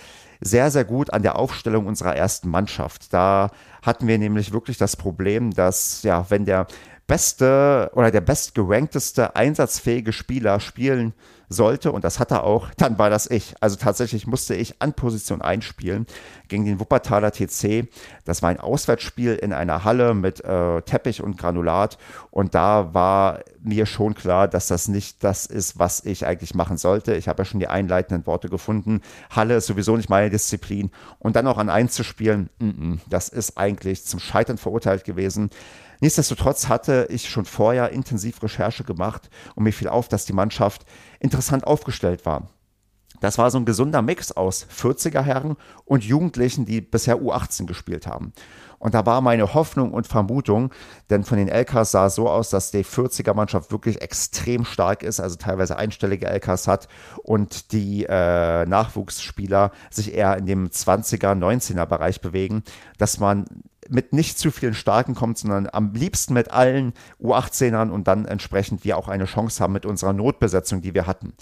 sehr, 0.41 0.71
sehr 0.71 0.86
gut 0.86 1.12
an 1.13 1.21
der 1.21 1.38
Aufstellung 1.38 1.86
unserer 1.86 2.15
ersten 2.15 2.50
Mannschaft. 2.50 3.13
Da 3.13 3.51
hatten 3.81 4.07
wir 4.07 4.18
nämlich 4.18 4.53
wirklich 4.53 4.77
das 4.77 4.95
Problem, 4.95 5.51
dass, 5.51 6.03
ja, 6.03 6.25
wenn 6.30 6.45
der 6.45 6.68
beste 7.07 7.91
oder 7.94 8.12
der 8.12 8.21
bestgerankteste 8.21 9.36
einsatzfähige 9.36 10.13
Spieler 10.13 10.59
spielen 10.59 11.13
sollte, 11.50 11.92
und 11.92 12.04
das 12.04 12.19
hat 12.19 12.31
er 12.31 12.44
auch, 12.44 12.69
dann 12.78 12.98
war 13.00 13.10
das 13.10 13.30
ich. 13.30 13.56
Also 13.60 13.75
tatsächlich 13.75 14.28
musste 14.28 14.56
ich 14.56 14.81
an 14.81 14.94
Position 14.94 15.42
einspielen 15.42 16.06
gegen 16.48 16.66
den 16.66 16.80
Wuppertaler 16.80 17.31
TC. 17.31 17.88
Das 18.24 18.42
war 18.42 18.50
ein 18.50 18.60
Auswärtsspiel 18.60 19.36
in 19.36 19.51
einer 19.51 19.84
Halle 19.84 20.13
mit 20.13 20.44
äh, 20.44 20.81
Teppich 20.84 21.22
und 21.24 21.38
Granulat. 21.38 21.98
Und 22.30 22.54
da 22.54 22.94
war 22.94 23.40
mir 23.62 23.88
schon 23.88 24.13
klar, 24.13 24.48
dass 24.48 24.68
das 24.68 24.88
nicht 24.88 25.24
das 25.24 25.48
ist, 25.48 25.80
was 25.80 26.06
ich 26.06 26.25
eigentlich 26.25 26.54
machen 26.54 26.78
sollte. 26.78 27.16
Ich 27.16 27.28
habe 27.28 27.42
ja 27.42 27.46
schon 27.46 27.60
die 27.60 27.68
einleitenden 27.68 28.25
Worte 28.28 28.50
gefunden. 28.50 29.01
Halle 29.31 29.56
ist 29.56 29.66
sowieso 29.66 29.98
nicht 29.98 30.10
meine 30.10 30.30
Disziplin. 30.30 30.92
Und 31.18 31.36
dann 31.36 31.48
auch 31.48 31.57
an 31.57 31.69
eins 31.69 31.94
zu 31.94 32.04
spielen, 32.04 32.50
mm 32.60 32.69
-mm, 32.69 33.00
das 33.10 33.30
ist 33.30 33.57
eigentlich 33.57 34.06
zum 34.06 34.19
Scheitern 34.19 34.57
verurteilt 34.57 35.04
gewesen. 35.04 35.50
Nichtsdestotrotz 36.01 36.69
hatte 36.69 37.07
ich 37.10 37.30
schon 37.30 37.46
vorher 37.46 37.90
intensiv 37.90 38.42
Recherche 38.42 38.84
gemacht 38.84 39.30
und 39.56 39.63
mir 39.63 39.74
fiel 39.74 39.90
auf, 39.90 40.07
dass 40.07 40.25
die 40.25 40.34
Mannschaft 40.34 40.86
interessant 41.19 41.66
aufgestellt 41.66 42.25
war. 42.25 42.50
Das 43.19 43.38
war 43.38 43.51
so 43.51 43.57
ein 43.57 43.66
gesunder 43.66 44.01
Mix 44.01 44.31
aus 44.31 44.66
40er 44.74 45.21
Herren 45.21 45.57
und 45.86 46.04
Jugendlichen, 46.04 46.66
die 46.66 46.81
bisher 46.81 47.18
U18 47.18 47.66
gespielt 47.66 48.07
haben. 48.07 48.33
Und 48.77 48.94
da 48.94 49.06
war 49.06 49.19
meine 49.19 49.54
Hoffnung 49.54 49.92
und 49.92 50.07
Vermutung, 50.07 50.71
denn 51.10 51.25
von 51.25 51.38
den 51.38 51.50
LKs 51.50 51.92
sah 51.92 52.06
es 52.06 52.16
so 52.16 52.30
aus, 52.30 52.50
dass 52.50 52.71
die 52.71 52.86
40er 52.86 53.33
Mannschaft 53.33 53.71
wirklich 53.71 54.01
extrem 54.01 54.63
stark 54.63 55.04
ist, 55.04 55.19
also 55.19 55.36
teilweise 55.36 55.77
einstellige 55.77 56.27
LKs 56.27 56.68
hat 56.68 56.88
und 57.22 57.74
die 57.74 58.05
äh, 58.05 58.65
Nachwuchsspieler 58.65 59.72
sich 59.91 60.13
eher 60.13 60.38
in 60.38 60.46
dem 60.46 60.70
20er, 60.70 61.36
19er 61.36 61.86
Bereich 61.86 62.22
bewegen, 62.22 62.63
dass 62.98 63.20
man 63.20 63.46
mit 63.89 64.13
nicht 64.13 64.38
zu 64.38 64.51
vielen 64.51 64.74
Starken 64.74 65.15
kommt, 65.15 65.38
sondern 65.38 65.67
am 65.72 65.93
liebsten 65.93 66.34
mit 66.34 66.51
allen 66.51 66.93
U18ern 67.22 67.89
und 67.89 68.08
dann 68.08 68.25
entsprechend 68.25 68.84
wir 68.86 68.98
auch 68.98 69.08
eine 69.08 69.25
Chance 69.25 69.63
haben 69.63 69.74
mit 69.74 69.86
unserer 69.86 70.13
Notbesetzung, 70.13 70.81
die 70.81 70.93
wir 70.93 71.08
hatten. 71.08 71.34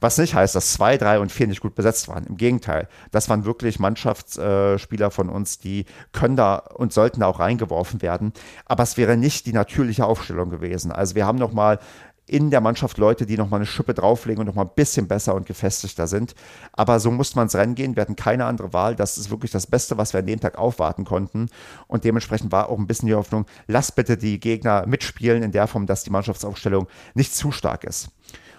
Was 0.00 0.18
nicht 0.18 0.34
heißt, 0.34 0.54
dass 0.54 0.74
zwei, 0.74 0.98
drei 0.98 1.18
und 1.18 1.32
vier 1.32 1.46
nicht 1.46 1.62
gut 1.62 1.74
besetzt 1.74 2.08
waren. 2.08 2.26
Im 2.26 2.36
Gegenteil, 2.36 2.88
das 3.10 3.30
waren 3.30 3.46
wirklich 3.46 3.78
Mannschaftsspieler 3.78 5.10
von 5.10 5.30
uns, 5.30 5.58
die 5.58 5.86
können 6.12 6.36
da 6.36 6.56
und 6.56 6.92
sollten 6.92 7.20
da 7.20 7.26
auch 7.26 7.40
reingeworfen 7.40 8.02
werden. 8.02 8.34
Aber 8.66 8.82
es 8.82 8.98
wäre 8.98 9.16
nicht 9.16 9.46
die 9.46 9.54
natürliche 9.54 10.04
Aufstellung 10.04 10.50
gewesen. 10.50 10.92
Also 10.92 11.14
wir 11.14 11.26
haben 11.26 11.38
nochmal 11.38 11.78
in 12.26 12.50
der 12.50 12.60
Mannschaft 12.60 12.98
Leute, 12.98 13.26
die 13.26 13.36
nochmal 13.36 13.58
eine 13.58 13.66
Schippe 13.66 13.92
drauflegen 13.92 14.40
und 14.40 14.46
nochmal 14.46 14.64
ein 14.64 14.74
bisschen 14.74 15.08
besser 15.08 15.34
und 15.34 15.46
gefestigter 15.46 16.06
sind. 16.06 16.34
Aber 16.72 16.98
so 17.00 17.10
musste 17.10 17.36
man 17.36 17.48
Rennen 17.48 17.74
gehen. 17.74 17.96
Wir 17.96 18.00
hatten 18.00 18.16
keine 18.16 18.46
andere 18.46 18.72
Wahl. 18.72 18.96
Das 18.96 19.18
ist 19.18 19.30
wirklich 19.30 19.50
das 19.50 19.66
Beste, 19.66 19.98
was 19.98 20.12
wir 20.12 20.20
an 20.20 20.26
dem 20.26 20.40
Tag 20.40 20.56
aufwarten 20.56 21.04
konnten. 21.04 21.48
Und 21.86 22.04
dementsprechend 22.04 22.50
war 22.50 22.70
auch 22.70 22.78
ein 22.78 22.86
bisschen 22.86 23.08
die 23.08 23.14
Hoffnung, 23.14 23.46
lass 23.66 23.92
bitte 23.92 24.16
die 24.16 24.40
Gegner 24.40 24.86
mitspielen 24.86 25.42
in 25.42 25.52
der 25.52 25.66
Form, 25.66 25.86
dass 25.86 26.04
die 26.04 26.10
Mannschaftsaufstellung 26.10 26.88
nicht 27.14 27.34
zu 27.34 27.52
stark 27.52 27.84
ist. 27.84 28.08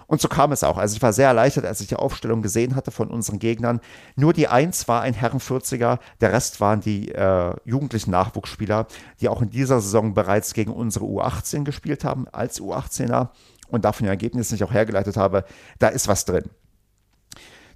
Und 0.06 0.20
so 0.20 0.28
kam 0.28 0.52
es 0.52 0.62
auch. 0.62 0.78
Also 0.78 0.96
ich 0.96 1.02
war 1.02 1.12
sehr 1.12 1.28
erleichtert, 1.28 1.66
als 1.66 1.80
ich 1.80 1.88
die 1.88 1.96
Aufstellung 1.96 2.42
gesehen 2.42 2.76
hatte 2.76 2.90
von 2.90 3.08
unseren 3.08 3.38
Gegnern. 3.38 3.80
Nur 4.14 4.32
die 4.32 4.48
Eins 4.48 4.86
war 4.88 5.02
ein 5.02 5.14
Herren 5.14 5.40
40er, 5.40 5.98
der 6.20 6.32
Rest 6.32 6.60
waren 6.60 6.80
die 6.80 7.10
äh, 7.10 7.54
jugendlichen 7.64 8.12
Nachwuchsspieler, 8.12 8.86
die 9.20 9.28
auch 9.28 9.42
in 9.42 9.50
dieser 9.50 9.80
Saison 9.80 10.14
bereits 10.14 10.54
gegen 10.54 10.72
unsere 10.72 11.04
U18 11.04 11.64
gespielt 11.64 12.04
haben, 12.04 12.28
als 12.28 12.60
U18er 12.60 13.30
und 13.68 13.84
davon 13.84 14.04
die 14.04 14.10
Ergebnisse 14.10 14.54
nicht 14.54 14.64
auch 14.64 14.72
hergeleitet 14.72 15.16
habe, 15.16 15.44
da 15.78 15.88
ist 15.88 16.08
was 16.08 16.24
drin. 16.24 16.50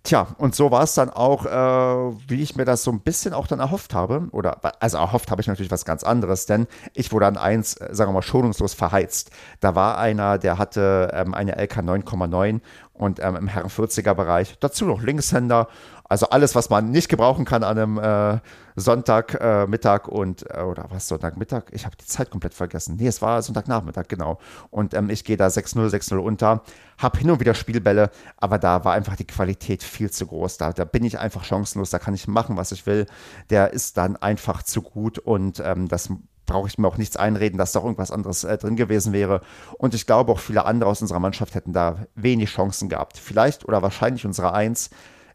Tja, 0.02 0.28
und 0.38 0.54
so 0.54 0.70
war 0.70 0.82
es 0.82 0.94
dann 0.94 1.10
auch, 1.10 1.44
äh, 1.44 2.16
wie 2.26 2.42
ich 2.42 2.56
mir 2.56 2.64
das 2.64 2.82
so 2.82 2.90
ein 2.90 3.00
bisschen 3.00 3.34
auch 3.34 3.46
dann 3.46 3.60
erhofft 3.60 3.92
habe. 3.92 4.28
Oder, 4.32 4.58
also 4.80 4.96
erhofft 4.96 5.30
habe 5.30 5.42
ich 5.42 5.46
natürlich 5.46 5.70
was 5.70 5.84
ganz 5.84 6.04
anderes, 6.04 6.46
denn 6.46 6.66
ich 6.94 7.12
wurde 7.12 7.26
an 7.26 7.36
eins, 7.36 7.74
äh, 7.74 7.88
sagen 7.92 8.08
wir 8.08 8.14
mal, 8.14 8.22
schonungslos 8.22 8.72
verheizt. 8.72 9.30
Da 9.60 9.74
war 9.74 9.98
einer, 9.98 10.38
der 10.38 10.56
hatte 10.56 11.10
ähm, 11.12 11.34
eine 11.34 11.52
LK 11.62 11.80
9,9 11.80 12.60
und 12.94 13.20
ähm, 13.20 13.36
im 13.36 13.48
Herren 13.48 13.68
40er 13.68 14.14
Bereich. 14.14 14.56
Dazu 14.60 14.86
noch 14.86 15.02
Linkshänder 15.02 15.68
also 16.10 16.28
alles, 16.30 16.56
was 16.56 16.70
man 16.70 16.90
nicht 16.90 17.08
gebrauchen 17.08 17.44
kann 17.44 17.62
an 17.62 17.78
einem 17.78 17.98
äh, 17.98 18.40
Sonntagmittag 18.74 20.08
äh, 20.08 20.10
und, 20.10 20.44
äh, 20.50 20.60
oder 20.60 20.86
was, 20.90 21.06
Sonntagmittag? 21.06 21.66
Ich 21.70 21.86
habe 21.86 21.96
die 21.96 22.04
Zeit 22.04 22.30
komplett 22.30 22.52
vergessen. 22.52 22.96
Nee, 22.96 23.06
es 23.06 23.22
war 23.22 23.40
Sonntagnachmittag, 23.40 24.08
genau. 24.08 24.40
Und 24.70 24.92
ähm, 24.94 25.08
ich 25.08 25.22
gehe 25.22 25.36
da 25.36 25.46
6-0, 25.46 25.88
6-0 25.88 26.16
unter, 26.16 26.64
habe 26.98 27.16
hin 27.16 27.30
und 27.30 27.38
wieder 27.38 27.54
Spielbälle, 27.54 28.10
aber 28.38 28.58
da 28.58 28.84
war 28.84 28.92
einfach 28.92 29.14
die 29.14 29.26
Qualität 29.26 29.84
viel 29.84 30.10
zu 30.10 30.26
groß. 30.26 30.58
Da, 30.58 30.72
da 30.72 30.84
bin 30.84 31.04
ich 31.04 31.20
einfach 31.20 31.44
chancenlos, 31.44 31.90
da 31.90 32.00
kann 32.00 32.14
ich 32.14 32.26
machen, 32.26 32.56
was 32.56 32.72
ich 32.72 32.86
will. 32.86 33.06
Der 33.48 33.72
ist 33.72 33.96
dann 33.96 34.16
einfach 34.16 34.64
zu 34.64 34.82
gut 34.82 35.20
und 35.20 35.62
ähm, 35.64 35.86
das 35.86 36.08
brauche 36.44 36.66
ich 36.66 36.76
mir 36.76 36.88
auch 36.88 36.98
nichts 36.98 37.16
einreden, 37.16 37.56
dass 37.56 37.70
da 37.70 37.80
irgendwas 37.80 38.10
anderes 38.10 38.42
äh, 38.42 38.58
drin 38.58 38.74
gewesen 38.74 39.12
wäre. 39.12 39.42
Und 39.78 39.94
ich 39.94 40.06
glaube, 40.06 40.32
auch 40.32 40.40
viele 40.40 40.64
andere 40.64 40.90
aus 40.90 41.02
unserer 41.02 41.20
Mannschaft 41.20 41.54
hätten 41.54 41.72
da 41.72 42.06
wenig 42.16 42.50
Chancen 42.50 42.88
gehabt. 42.88 43.16
Vielleicht 43.16 43.68
oder 43.68 43.80
wahrscheinlich 43.82 44.26
unsere 44.26 44.52
Eins 44.52 44.90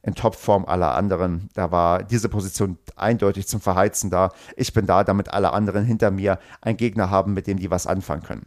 in 0.06 0.14
Topform 0.14 0.66
aller 0.66 0.96
anderen. 0.96 1.50
Da 1.56 1.72
war 1.72 2.04
diese 2.04 2.30
Position 2.30 2.78
eindeutig 2.96 3.48
zum 3.48 3.60
Verheizen 3.60 4.12
da. 4.12 4.32
Ich 4.56 4.72
bin 4.72 4.86
da, 4.86 5.04
damit 5.04 5.34
alle 5.34 5.52
anderen 5.52 5.84
hinter 5.84 6.12
mir 6.12 6.40
einen 6.62 6.78
Gegner 6.78 7.10
haben, 7.10 7.34
mit 7.34 7.48
dem 7.48 7.58
die 7.58 7.72
was 7.72 7.88
anfangen 7.88 8.22
können. 8.22 8.46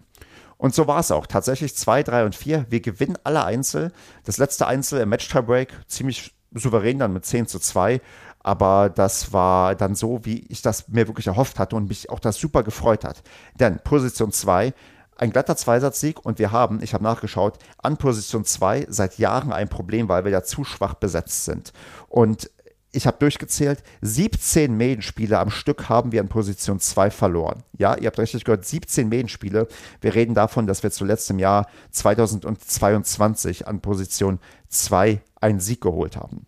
Und 0.57 0.75
so 0.75 0.87
war 0.87 1.00
es 1.00 1.11
auch. 1.11 1.27
Tatsächlich 1.27 1.77
2, 1.77 2.05
3 2.05 2.25
und 2.27 2.35
4. 2.37 2.67
Wir 2.69 2.81
gewinnen 2.81 3.19
alle 3.25 3.45
Einzel. 3.45 3.93
Das 4.25 4.38
letzte 4.38 4.67
Einzel 4.69 5.00
im 5.00 5.09
Match-Tiebreak 5.09 5.73
ziemlich 5.88 6.33
souverän 6.53 6.99
dann 7.00 7.12
mit 7.12 7.27
10 7.27 7.49
zu 7.49 7.59
2. 7.59 8.00
Aber 8.41 8.88
das 8.88 9.33
war 9.33 9.75
dann 9.75 9.97
so, 9.97 10.25
wie 10.25 10.47
ich 10.49 10.62
das 10.62 10.88
mir 10.88 11.09
wirklich 11.09 11.27
erhofft 11.27 11.59
hatte 11.59 11.75
und 11.75 11.88
mich 11.88 12.09
auch 12.09 12.21
das 12.21 12.37
super 12.37 12.62
gefreut 12.62 13.05
hat. 13.05 13.23
Denn 13.59 13.81
Position 13.83 14.31
2 14.31 14.73
ein 15.19 15.31
glatter 15.31 15.57
Zweisatzsieg 15.57 16.25
und 16.25 16.39
wir 16.39 16.53
haben, 16.53 16.83
ich 16.83 16.95
habe 16.95 17.05
nachgeschaut, 17.05 17.59
an 17.79 17.97
Position 17.97 18.45
2 18.45 18.87
seit 18.89 19.19
Jahren 19.19 19.53
ein 19.53 19.69
Problem, 19.69 20.09
weil 20.09 20.25
wir 20.25 20.33
ja 20.33 20.43
zu 20.43 20.65
schwach 20.65 20.95
besetzt 20.95 21.45
sind. 21.45 21.73
Und 22.09 22.51
ich 22.91 23.07
habe 23.07 23.19
durchgezählt, 23.19 23.83
17 24.01 24.75
Medienspiele 24.75 25.39
am 25.39 25.51
Stück 25.51 25.89
haben 25.89 26.11
wir 26.11 26.21
an 26.21 26.29
Position 26.29 26.81
2 26.81 27.11
verloren. 27.11 27.63
Ja, 27.77 27.97
ihr 27.97 28.07
habt 28.07 28.19
richtig 28.19 28.45
gehört, 28.45 28.65
17 28.65 29.09
Medienspiele. 29.09 29.69
Wir 30.01 30.15
reden 30.15 30.35
davon, 30.35 30.67
dass 30.67 30.83
wir 30.83 30.91
zuletzt 30.91 31.29
im 31.31 31.39
Jahr 31.39 31.69
2022 31.91 33.69
an 33.69 33.81
Position 33.81 34.41
2 34.69 35.21
einen 35.41 35.61
Sieg 35.61 35.83
geholt 35.83 36.17
haben. 36.17 36.48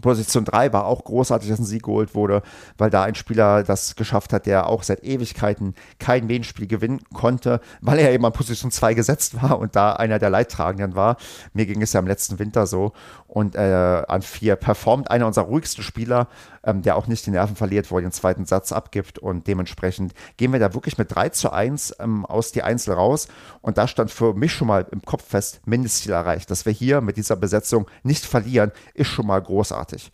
Position 0.00 0.44
3 0.44 0.72
war 0.72 0.86
auch 0.86 1.04
großartig, 1.04 1.48
dass 1.48 1.58
ein 1.58 1.64
Sieg 1.64 1.84
geholt 1.84 2.14
wurde, 2.14 2.42
weil 2.78 2.90
da 2.90 3.04
ein 3.04 3.14
Spieler 3.14 3.62
das 3.62 3.96
geschafft 3.96 4.32
hat, 4.32 4.46
der 4.46 4.68
auch 4.68 4.82
seit 4.82 5.04
Ewigkeiten 5.04 5.74
kein 5.98 6.26
Medienspiel 6.26 6.66
gewinnen 6.66 7.00
konnte, 7.12 7.60
weil 7.80 7.98
er 7.98 8.12
eben 8.12 8.24
an 8.24 8.32
Position 8.32 8.70
2 8.70 8.94
gesetzt 8.94 9.40
war 9.42 9.58
und 9.58 9.76
da 9.76 9.92
einer 9.92 10.18
der 10.18 10.30
Leidtragenden 10.30 10.94
war. 10.94 11.16
Mir 11.52 11.66
ging 11.66 11.82
es 11.82 11.92
ja 11.92 12.00
im 12.00 12.06
letzten 12.06 12.38
Winter 12.38 12.66
so. 12.66 12.92
Und 13.26 13.54
äh, 13.54 14.02
an 14.06 14.22
4 14.22 14.56
performt 14.56 15.10
einer 15.10 15.26
unserer 15.26 15.46
ruhigsten 15.46 15.82
Spieler, 15.82 16.28
ähm, 16.64 16.82
der 16.82 16.96
auch 16.96 17.06
nicht 17.06 17.26
die 17.26 17.30
Nerven 17.30 17.56
verliert, 17.56 17.90
wo 17.90 17.96
er 17.96 18.02
den 18.02 18.12
zweiten 18.12 18.44
Satz 18.44 18.72
abgibt. 18.72 19.18
Und 19.18 19.46
dementsprechend 19.46 20.14
gehen 20.36 20.52
wir 20.52 20.60
da 20.60 20.74
wirklich 20.74 20.98
mit 20.98 21.14
3 21.14 21.30
zu 21.30 21.52
1 21.52 21.96
ähm, 22.00 22.24
aus 22.26 22.52
die 22.52 22.62
Einzel 22.62 22.94
raus. 22.94 23.28
Und 23.60 23.78
da 23.78 23.86
stand 23.86 24.10
für 24.10 24.34
mich 24.34 24.52
schon 24.52 24.68
mal 24.68 24.86
im 24.90 25.02
Kopf 25.02 25.24
fest, 25.26 25.60
Mindestziel 25.64 26.12
erreicht. 26.12 26.50
Dass 26.50 26.66
wir 26.66 26.72
hier 26.72 27.00
mit 27.00 27.16
dieser 27.16 27.36
Besetzung 27.36 27.88
nicht 28.02 28.24
verlieren, 28.24 28.72
ist 28.94 29.08
schon 29.08 29.26
mal 29.26 29.40
großartig. 29.40 30.10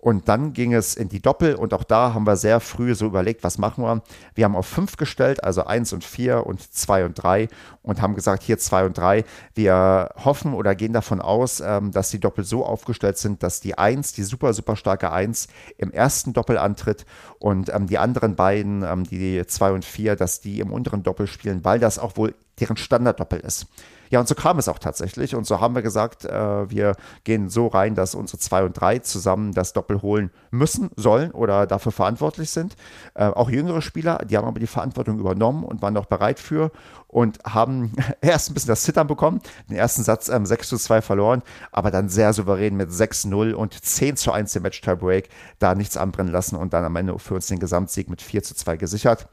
Und 0.00 0.28
dann 0.28 0.54
ging 0.54 0.72
es 0.72 0.94
in 0.94 1.10
die 1.10 1.20
Doppel 1.20 1.54
und 1.54 1.74
auch 1.74 1.84
da 1.84 2.14
haben 2.14 2.26
wir 2.26 2.36
sehr 2.36 2.60
früh 2.60 2.94
so 2.94 3.04
überlegt, 3.04 3.44
was 3.44 3.58
machen 3.58 3.84
wir. 3.84 4.02
Wir 4.34 4.46
haben 4.46 4.56
auf 4.56 4.66
fünf 4.66 4.96
gestellt, 4.96 5.44
also 5.44 5.64
eins 5.64 5.92
und 5.92 6.04
vier 6.04 6.46
und 6.46 6.72
zwei 6.72 7.04
und 7.04 7.22
drei 7.22 7.48
und 7.82 8.00
haben 8.00 8.14
gesagt, 8.14 8.42
hier 8.42 8.58
zwei 8.58 8.86
und 8.86 8.96
drei. 8.96 9.24
Wir 9.54 10.10
hoffen 10.24 10.54
oder 10.54 10.74
gehen 10.74 10.94
davon 10.94 11.20
aus, 11.20 11.60
ähm, 11.60 11.90
dass 11.92 12.10
die 12.10 12.18
Doppel 12.18 12.44
so 12.44 12.64
aufgestellt 12.64 13.18
sind, 13.18 13.42
dass 13.42 13.60
die 13.60 13.76
eins, 13.76 14.14
die 14.14 14.22
super, 14.22 14.54
super 14.54 14.74
starke 14.74 15.12
eins 15.12 15.48
im 15.76 15.90
ersten 15.90 16.32
Doppel 16.32 16.56
antritt 16.56 17.04
und 17.38 17.68
ähm, 17.68 17.86
die 17.86 17.98
anderen 17.98 18.36
beiden, 18.36 18.82
ähm, 18.82 19.04
die 19.04 19.46
zwei 19.46 19.70
und 19.72 19.84
vier, 19.84 20.16
dass 20.16 20.40
die 20.40 20.60
im 20.60 20.72
unteren 20.72 21.02
Doppel 21.02 21.26
spielen, 21.26 21.62
weil 21.62 21.78
das 21.78 21.98
auch 21.98 22.16
wohl 22.16 22.34
deren 22.60 22.76
Standarddoppel 22.76 23.40
ist. 23.40 23.66
Ja, 24.10 24.18
und 24.18 24.26
so 24.26 24.34
kam 24.34 24.58
es 24.58 24.68
auch 24.68 24.80
tatsächlich. 24.80 25.36
Und 25.36 25.46
so 25.46 25.60
haben 25.60 25.74
wir 25.74 25.82
gesagt, 25.82 26.24
äh, 26.24 26.68
wir 26.68 26.96
gehen 27.22 27.48
so 27.48 27.68
rein, 27.68 27.94
dass 27.94 28.16
unsere 28.16 28.38
zwei 28.38 28.64
und 28.64 28.72
drei 28.72 28.98
zusammen 28.98 29.52
das 29.52 29.72
Doppel 29.72 30.02
holen 30.02 30.30
müssen, 30.50 30.90
sollen 30.96 31.30
oder 31.30 31.66
dafür 31.66 31.92
verantwortlich 31.92 32.50
sind. 32.50 32.74
Äh, 33.14 33.26
auch 33.26 33.50
jüngere 33.50 33.82
Spieler, 33.82 34.18
die 34.24 34.36
haben 34.36 34.48
aber 34.48 34.58
die 34.58 34.66
Verantwortung 34.66 35.20
übernommen 35.20 35.62
und 35.62 35.80
waren 35.80 35.96
auch 35.96 36.06
bereit 36.06 36.40
für 36.40 36.72
und 37.06 37.38
haben 37.44 37.92
erst 38.20 38.50
ein 38.50 38.54
bisschen 38.54 38.68
das 38.68 38.82
Zittern 38.82 39.06
bekommen, 39.06 39.40
den 39.68 39.76
ersten 39.76 40.02
Satz 40.02 40.28
ähm, 40.28 40.44
6 40.44 40.68
zu 40.68 40.76
2 40.76 41.02
verloren, 41.02 41.42
aber 41.70 41.92
dann 41.92 42.08
sehr 42.08 42.32
souverän 42.32 42.76
mit 42.76 42.90
6-0 42.90 43.52
und 43.52 43.84
10 43.84 44.16
zu 44.16 44.32
1 44.32 44.56
im 44.56 44.62
Match-Tiebreak 44.64 45.28
da 45.60 45.76
nichts 45.76 45.96
anbrennen 45.96 46.32
lassen 46.32 46.56
und 46.56 46.72
dann 46.72 46.84
am 46.84 46.96
Ende 46.96 47.16
für 47.20 47.34
uns 47.34 47.46
den 47.46 47.60
Gesamtsieg 47.60 48.10
mit 48.10 48.22
4 48.22 48.42
zu 48.42 48.56
2 48.56 48.76
gesichert. 48.76 49.28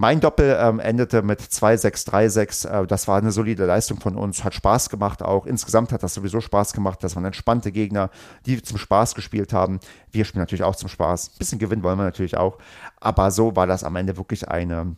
Mein 0.00 0.20
Doppel 0.20 0.56
ähm, 0.60 0.78
endete 0.78 1.22
mit 1.22 1.40
2-6-3-6. 1.40 2.68
Äh, 2.68 2.86
das 2.86 3.08
war 3.08 3.18
eine 3.18 3.32
solide 3.32 3.66
Leistung 3.66 3.98
von 3.98 4.14
uns, 4.14 4.44
hat 4.44 4.54
Spaß 4.54 4.90
gemacht 4.90 5.24
auch. 5.24 5.44
Insgesamt 5.44 5.90
hat 5.90 6.04
das 6.04 6.14
sowieso 6.14 6.40
Spaß 6.40 6.72
gemacht. 6.72 7.02
Das 7.02 7.16
waren 7.16 7.24
entspannte 7.24 7.72
Gegner, 7.72 8.10
die 8.46 8.62
zum 8.62 8.78
Spaß 8.78 9.16
gespielt 9.16 9.52
haben. 9.52 9.80
Wir 10.12 10.24
spielen 10.24 10.42
natürlich 10.42 10.62
auch 10.62 10.76
zum 10.76 10.88
Spaß. 10.88 11.30
Ein 11.30 11.38
bisschen 11.38 11.58
gewinnen 11.58 11.82
wollen 11.82 11.98
wir 11.98 12.04
natürlich 12.04 12.36
auch. 12.36 12.58
Aber 13.00 13.32
so 13.32 13.56
war 13.56 13.66
das 13.66 13.82
am 13.82 13.96
Ende 13.96 14.16
wirklich 14.16 14.48
eine, 14.48 14.94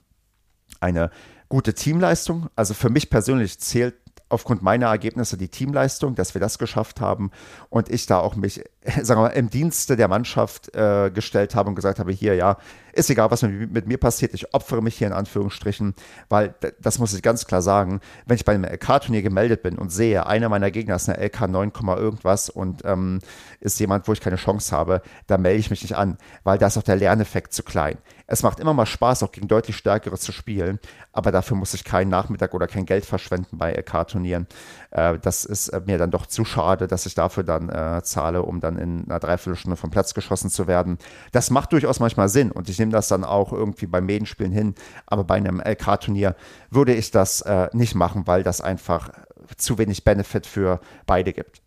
eine 0.80 1.10
gute 1.48 1.72
Teamleistung. 1.72 2.50
Also 2.54 2.74
für 2.74 2.90
mich 2.90 3.08
persönlich 3.08 3.58
zählt 3.58 3.94
aufgrund 4.30 4.62
meiner 4.62 4.86
Ergebnisse 4.86 5.36
die 5.36 5.48
Teamleistung, 5.48 6.14
dass 6.14 6.34
wir 6.34 6.40
das 6.40 6.58
geschafft 6.58 7.00
haben 7.00 7.30
und 7.68 7.90
ich 7.90 8.06
da 8.06 8.18
auch 8.20 8.36
mich, 8.36 8.62
sagen 9.02 9.20
wir 9.20 9.28
mal, 9.28 9.28
im 9.28 9.50
Dienste 9.50 9.96
der 9.96 10.08
Mannschaft 10.08 10.74
äh, 10.74 11.10
gestellt 11.10 11.54
habe 11.54 11.68
und 11.68 11.74
gesagt 11.74 11.98
habe, 11.98 12.12
hier, 12.12 12.34
ja, 12.34 12.56
ist 12.92 13.10
egal, 13.10 13.30
was 13.30 13.42
mit, 13.42 13.72
mit, 13.72 13.86
mir 13.86 13.98
passiert, 13.98 14.34
ich 14.34 14.54
opfere 14.54 14.82
mich 14.82 14.96
hier 14.96 15.06
in 15.06 15.12
Anführungsstrichen, 15.12 15.94
weil 16.28 16.54
das 16.80 16.98
muss 16.98 17.14
ich 17.14 17.22
ganz 17.22 17.46
klar 17.46 17.62
sagen, 17.62 18.00
wenn 18.26 18.36
ich 18.36 18.44
bei 18.44 18.54
einem 18.54 18.64
LK-Turnier 18.64 19.22
gemeldet 19.22 19.62
bin 19.62 19.78
und 19.78 19.90
sehe, 19.90 20.26
einer 20.26 20.48
meiner 20.48 20.70
Gegner 20.70 20.96
ist 20.96 21.08
eine 21.08 21.22
LK 21.24 21.48
9, 21.48 21.72
irgendwas 21.96 22.48
und 22.48 22.82
ähm, 22.84 23.20
ist 23.60 23.78
jemand, 23.80 24.08
wo 24.08 24.12
ich 24.12 24.20
keine 24.20 24.36
Chance 24.36 24.74
habe, 24.74 25.02
da 25.26 25.38
melde 25.38 25.58
ich 25.58 25.70
mich 25.70 25.82
nicht 25.82 25.96
an, 25.96 26.18
weil 26.44 26.58
da 26.58 26.68
ist 26.68 26.78
auch 26.78 26.82
der 26.82 26.96
Lerneffekt 26.96 27.52
zu 27.52 27.62
klein. 27.62 27.98
Es 28.26 28.42
macht 28.42 28.60
immer 28.60 28.74
mal 28.74 28.86
Spaß, 28.86 29.22
auch 29.22 29.32
gegen 29.32 29.48
deutlich 29.48 29.76
stärkere 29.76 30.16
zu 30.16 30.32
spielen, 30.32 30.78
aber 31.12 31.32
dafür 31.32 31.56
muss 31.56 31.74
ich 31.74 31.84
keinen 31.84 32.10
Nachmittag 32.10 32.54
oder 32.54 32.66
kein 32.66 32.86
Geld 32.86 33.04
verschwenden 33.04 33.58
bei 33.58 33.72
LK-Turnieren. 34.00 34.46
Äh, 34.90 35.18
das 35.18 35.44
ist 35.44 35.68
äh, 35.68 35.80
mir 35.84 35.98
dann 35.98 36.10
doch 36.10 36.26
zu 36.26 36.44
schade, 36.44 36.86
dass 36.86 37.06
ich 37.06 37.14
dafür 37.14 37.44
dann 37.44 37.68
äh, 37.68 38.02
zahle, 38.02 38.42
um 38.42 38.60
dann 38.60 38.78
in 38.78 39.04
einer 39.04 39.20
Dreiviertelstunde 39.20 39.76
vom 39.76 39.90
Platz 39.90 40.14
geschossen 40.14 40.50
zu 40.50 40.66
werden. 40.66 40.98
Das 41.32 41.50
macht 41.50 41.72
durchaus 41.72 42.00
manchmal 42.00 42.28
Sinn 42.28 42.50
und 42.50 42.68
ich 42.68 42.78
nehme 42.78 42.92
das 42.92 43.08
dann 43.08 43.24
auch 43.24 43.52
irgendwie 43.52 43.86
bei 43.86 44.00
Medienspielen 44.00 44.52
hin, 44.52 44.74
aber 45.06 45.24
bei 45.24 45.36
einem 45.36 45.60
LK-Turnier 45.60 46.36
würde 46.70 46.94
ich 46.94 47.10
das 47.10 47.42
äh, 47.42 47.68
nicht 47.72 47.94
machen, 47.94 48.26
weil 48.26 48.42
das 48.42 48.60
einfach 48.60 49.10
zu 49.56 49.78
wenig 49.78 50.04
Benefit 50.04 50.46
für 50.46 50.80
beide 51.06 51.32
gibt. 51.32 51.62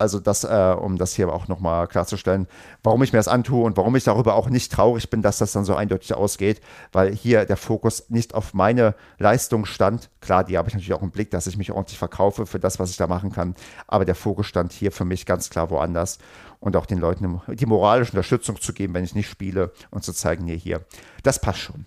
Also 0.00 0.18
das, 0.18 0.44
äh, 0.44 0.76
um 0.78 0.96
das 0.96 1.14
hier 1.14 1.30
auch 1.30 1.46
nochmal 1.46 1.86
klarzustellen, 1.86 2.46
warum 2.82 3.02
ich 3.02 3.12
mir 3.12 3.18
das 3.18 3.28
antue 3.28 3.64
und 3.64 3.76
warum 3.76 3.94
ich 3.96 4.04
darüber 4.04 4.34
auch 4.34 4.48
nicht 4.48 4.72
traurig 4.72 5.10
bin, 5.10 5.20
dass 5.20 5.38
das 5.38 5.52
dann 5.52 5.66
so 5.66 5.74
eindeutig 5.74 6.14
ausgeht, 6.14 6.62
weil 6.92 7.14
hier 7.14 7.44
der 7.44 7.58
Fokus 7.58 8.08
nicht 8.08 8.34
auf 8.34 8.54
meine 8.54 8.94
Leistung 9.18 9.66
stand. 9.66 10.08
Klar, 10.20 10.44
die 10.44 10.56
habe 10.56 10.68
ich 10.68 10.74
natürlich 10.74 10.94
auch 10.94 11.02
im 11.02 11.10
Blick, 11.10 11.30
dass 11.30 11.46
ich 11.46 11.58
mich 11.58 11.70
ordentlich 11.70 11.98
verkaufe 11.98 12.46
für 12.46 12.58
das, 12.58 12.78
was 12.78 12.90
ich 12.90 12.96
da 12.96 13.06
machen 13.06 13.30
kann. 13.30 13.54
Aber 13.86 14.06
der 14.06 14.14
Fokus 14.14 14.46
stand 14.46 14.72
hier 14.72 14.90
für 14.90 15.04
mich 15.04 15.26
ganz 15.26 15.50
klar 15.50 15.68
woanders 15.68 16.18
und 16.60 16.76
auch 16.76 16.86
den 16.86 16.98
Leuten 16.98 17.42
die 17.48 17.66
moralische 17.66 18.12
Unterstützung 18.12 18.58
zu 18.58 18.72
geben, 18.72 18.94
wenn 18.94 19.04
ich 19.04 19.14
nicht 19.14 19.28
spiele 19.28 19.72
und 19.90 20.02
zu 20.02 20.14
zeigen, 20.14 20.46
nee, 20.46 20.58
hier, 20.58 20.80
das 21.22 21.40
passt 21.40 21.58
schon. 21.58 21.84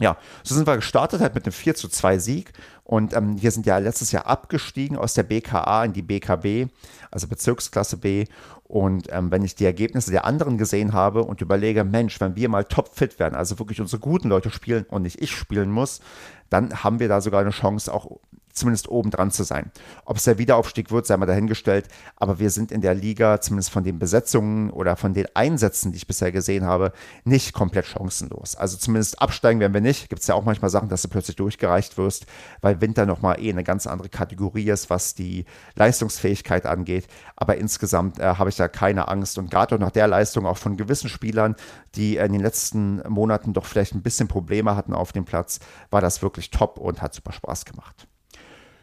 Ja, 0.00 0.16
so 0.42 0.54
sind 0.54 0.66
wir 0.66 0.76
gestartet 0.76 1.20
halt 1.20 1.34
mit 1.34 1.44
einem 1.44 1.52
4 1.52 1.74
zu 1.74 1.86
2 1.88 2.18
Sieg 2.18 2.52
und 2.84 3.14
ähm, 3.14 3.40
wir 3.40 3.50
sind 3.50 3.66
ja 3.66 3.76
letztes 3.76 4.12
Jahr 4.12 4.26
abgestiegen 4.26 4.96
aus 4.96 5.12
der 5.12 5.24
BKA 5.24 5.84
in 5.84 5.92
die 5.92 6.02
BKB, 6.02 6.72
also 7.10 7.28
Bezirksklasse 7.28 7.98
B. 7.98 8.24
Und 8.64 9.08
ähm, 9.12 9.30
wenn 9.30 9.44
ich 9.44 9.56
die 9.56 9.64
Ergebnisse 9.64 10.10
der 10.10 10.24
anderen 10.24 10.56
gesehen 10.56 10.92
habe 10.94 11.22
und 11.24 11.40
überlege, 11.40 11.84
Mensch, 11.84 12.18
wenn 12.20 12.34
wir 12.34 12.48
mal 12.48 12.64
topfit 12.64 13.18
werden, 13.18 13.34
also 13.34 13.58
wirklich 13.58 13.80
unsere 13.80 14.00
guten 14.00 14.28
Leute 14.28 14.50
spielen 14.50 14.86
und 14.88 15.02
nicht 15.02 15.20
ich 15.20 15.36
spielen 15.36 15.70
muss, 15.70 16.00
dann 16.48 16.82
haben 16.82 16.98
wir 16.98 17.08
da 17.08 17.20
sogar 17.20 17.42
eine 17.42 17.50
Chance, 17.50 17.92
auch 17.92 18.20
zumindest 18.52 18.88
oben 18.88 19.10
dran 19.10 19.30
zu 19.30 19.44
sein. 19.44 19.70
Ob 20.04 20.16
es 20.16 20.24
der 20.24 20.38
Wiederaufstieg 20.38 20.90
wird, 20.90 21.06
sei 21.06 21.16
mal 21.16 21.26
dahingestellt, 21.26 21.88
aber 22.16 22.38
wir 22.38 22.50
sind 22.50 22.72
in 22.72 22.80
der 22.80 22.94
Liga, 22.94 23.40
zumindest 23.40 23.70
von 23.70 23.84
den 23.84 23.98
Besetzungen 23.98 24.70
oder 24.70 24.96
von 24.96 25.14
den 25.14 25.26
Einsätzen, 25.34 25.92
die 25.92 25.96
ich 25.96 26.06
bisher 26.06 26.32
gesehen 26.32 26.64
habe, 26.64 26.92
nicht 27.24 27.52
komplett 27.52 27.86
chancenlos. 27.86 28.56
Also 28.56 28.76
zumindest 28.76 29.20
absteigen 29.20 29.60
werden 29.60 29.74
wir 29.74 29.80
nicht. 29.80 30.08
Gibt 30.08 30.22
es 30.22 30.28
ja 30.28 30.34
auch 30.34 30.44
manchmal 30.44 30.70
Sachen, 30.70 30.88
dass 30.88 31.02
du 31.02 31.08
plötzlich 31.08 31.36
durchgereicht 31.36 31.98
wirst, 31.98 32.26
weil 32.60 32.80
Winter 32.80 33.06
nochmal 33.06 33.40
eh 33.40 33.50
eine 33.50 33.64
ganz 33.64 33.86
andere 33.86 34.08
Kategorie 34.08 34.68
ist, 34.70 34.90
was 34.90 35.14
die 35.14 35.44
Leistungsfähigkeit 35.74 36.66
angeht. 36.66 37.06
Aber 37.36 37.56
insgesamt 37.56 38.18
äh, 38.18 38.34
habe 38.34 38.50
ich 38.50 38.56
da 38.56 38.68
keine 38.68 39.08
Angst 39.08 39.38
und 39.38 39.50
gerade 39.50 39.74
auch 39.74 39.80
nach 39.80 39.90
der 39.90 40.08
Leistung 40.08 40.46
auch 40.46 40.58
von 40.58 40.76
gewissen 40.76 41.08
Spielern, 41.08 41.56
die 41.94 42.16
in 42.16 42.32
den 42.32 42.42
letzten 42.42 43.02
Monaten 43.08 43.52
doch 43.52 43.64
vielleicht 43.64 43.94
ein 43.94 44.02
bisschen 44.02 44.28
Probleme 44.28 44.76
hatten 44.76 44.94
auf 44.94 45.12
dem 45.12 45.24
Platz, 45.24 45.60
war 45.90 46.00
das 46.00 46.22
wirklich 46.22 46.50
top 46.50 46.78
und 46.78 47.02
hat 47.02 47.14
super 47.14 47.32
Spaß 47.32 47.64
gemacht. 47.64 48.09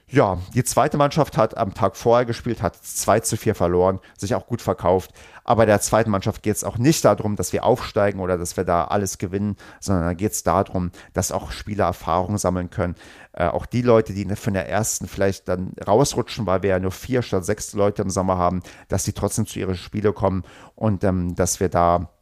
Ja, 0.10 0.38
die 0.54 0.64
zweite 0.64 0.96
Mannschaft 0.96 1.36
hat 1.36 1.58
am 1.58 1.74
Tag 1.74 1.98
vorher 1.98 2.26
gespielt, 2.26 2.62
hat 2.62 2.78
2 2.78 3.20
zu 3.20 3.36
4 3.36 3.56
verloren, 3.56 4.00
sich 4.18 4.36
auch 4.36 4.48
gut 4.48 4.62
verkauft. 4.62 5.12
Aber 5.44 5.66
der 5.66 5.82
zweiten 5.82 6.12
Mannschaft 6.12 6.44
geht 6.44 6.56
es 6.56 6.64
auch 6.64 6.78
nicht 6.78 7.04
darum, 7.04 7.36
dass 7.36 7.52
wir 7.52 7.66
aufsteigen 7.66 8.22
oder 8.22 8.38
dass 8.38 8.56
wir 8.56 8.64
da 8.64 8.86
alles 8.86 9.18
gewinnen, 9.18 9.58
sondern 9.82 10.06
da 10.06 10.14
geht 10.14 10.32
es 10.32 10.44
darum, 10.44 10.92
dass 11.12 11.34
auch 11.34 11.52
Spieler 11.52 11.86
Erfahrung 11.86 12.38
sammeln 12.38 12.70
können. 12.70 12.96
Äh, 13.34 13.48
auch 13.48 13.66
die 13.66 13.82
Leute, 13.82 14.14
die 14.14 14.26
von 14.38 14.54
der 14.54 14.70
ersten 14.70 15.10
vielleicht 15.10 15.50
dann 15.50 15.74
rausrutschen, 15.86 16.46
weil 16.46 16.64
wir 16.64 16.70
ja 16.70 16.80
nur 16.80 16.92
vier 16.92 17.22
statt 17.22 17.44
sechs 17.44 17.74
Leute 17.74 18.02
im 18.02 18.10
Sommer 18.10 18.38
haben, 18.38 18.64
dass 18.88 19.04
die 19.04 19.14
trotzdem 19.14 19.46
zu 19.46 19.60
ihren 19.60 19.76
Spiele 19.76 20.14
kommen 20.14 20.44
und 20.76 21.04
ähm, 21.04 21.36
dass 21.36 21.60
wir 21.60 21.68
da 21.68 22.17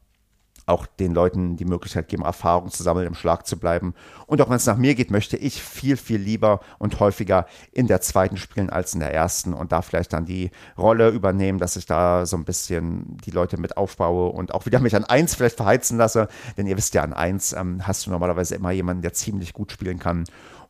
auch 0.66 0.86
den 0.86 1.14
Leuten 1.14 1.58
die 1.58 1.66
Möglichkeit 1.66 2.08
geben, 2.08 2.24
Erfahrung 2.24 2.70
zu 2.70 2.82
sammeln, 2.82 3.08
im 3.08 3.16
Schlag 3.16 3.46
zu 3.46 3.58
bleiben. 3.58 3.94
Und 4.26 4.42
auch 4.42 4.50
wenn 4.50 4.56
es 4.56 4.66
nach 4.66 4.78
mir 4.78 4.96
geht, 4.96 5.12
möchte 5.12 5.38
ich 5.38 5.62
viel, 5.62 5.98
viel 5.98 6.20
lieber 6.20 6.60
und 6.80 7.00
häufiger 7.00 7.46
in 7.72 7.88
der 7.88 8.02
zweiten 8.02 8.38
spielen 8.38 8.70
als 8.70 8.94
in 8.94 9.00
der 9.00 9.14
ersten 9.14 9.54
und 9.54 9.72
da 9.72 9.82
vielleicht 9.82 10.14
dann 10.14 10.26
die 10.26 10.52
Rolle 10.78 11.10
übernehmen, 11.10 11.60
dass 11.60 11.76
ich 11.76 11.86
da 11.86 12.26
so 12.26 12.36
ein 12.38 12.46
bisschen 12.46 13.18
die 13.26 13.32
Leute 13.32 13.58
mit 13.60 13.78
aufbaue 13.78 14.30
und 14.30 14.54
auch 14.54 14.66
wieder 14.66 14.80
mich 14.86 14.96
an 14.96 15.06
eins 15.06 15.36
vielleicht 15.36 15.58
verheizen 15.58 15.98
lasse. 15.98 16.28
Denn 16.58 16.68
ihr 16.68 16.78
wisst 16.78 16.94
ja, 16.96 17.04
an 17.04 17.14
eins 17.14 17.54
ähm, 17.54 17.86
hast 17.86 18.06
du 18.06 18.12
normalerweise 18.12 18.56
immer 18.56 18.72
jemanden, 18.72 19.02
der 19.02 19.14
ziemlich 19.14 19.54
gut 19.54 19.72
spielen 19.72 20.00
kann. 20.00 20.26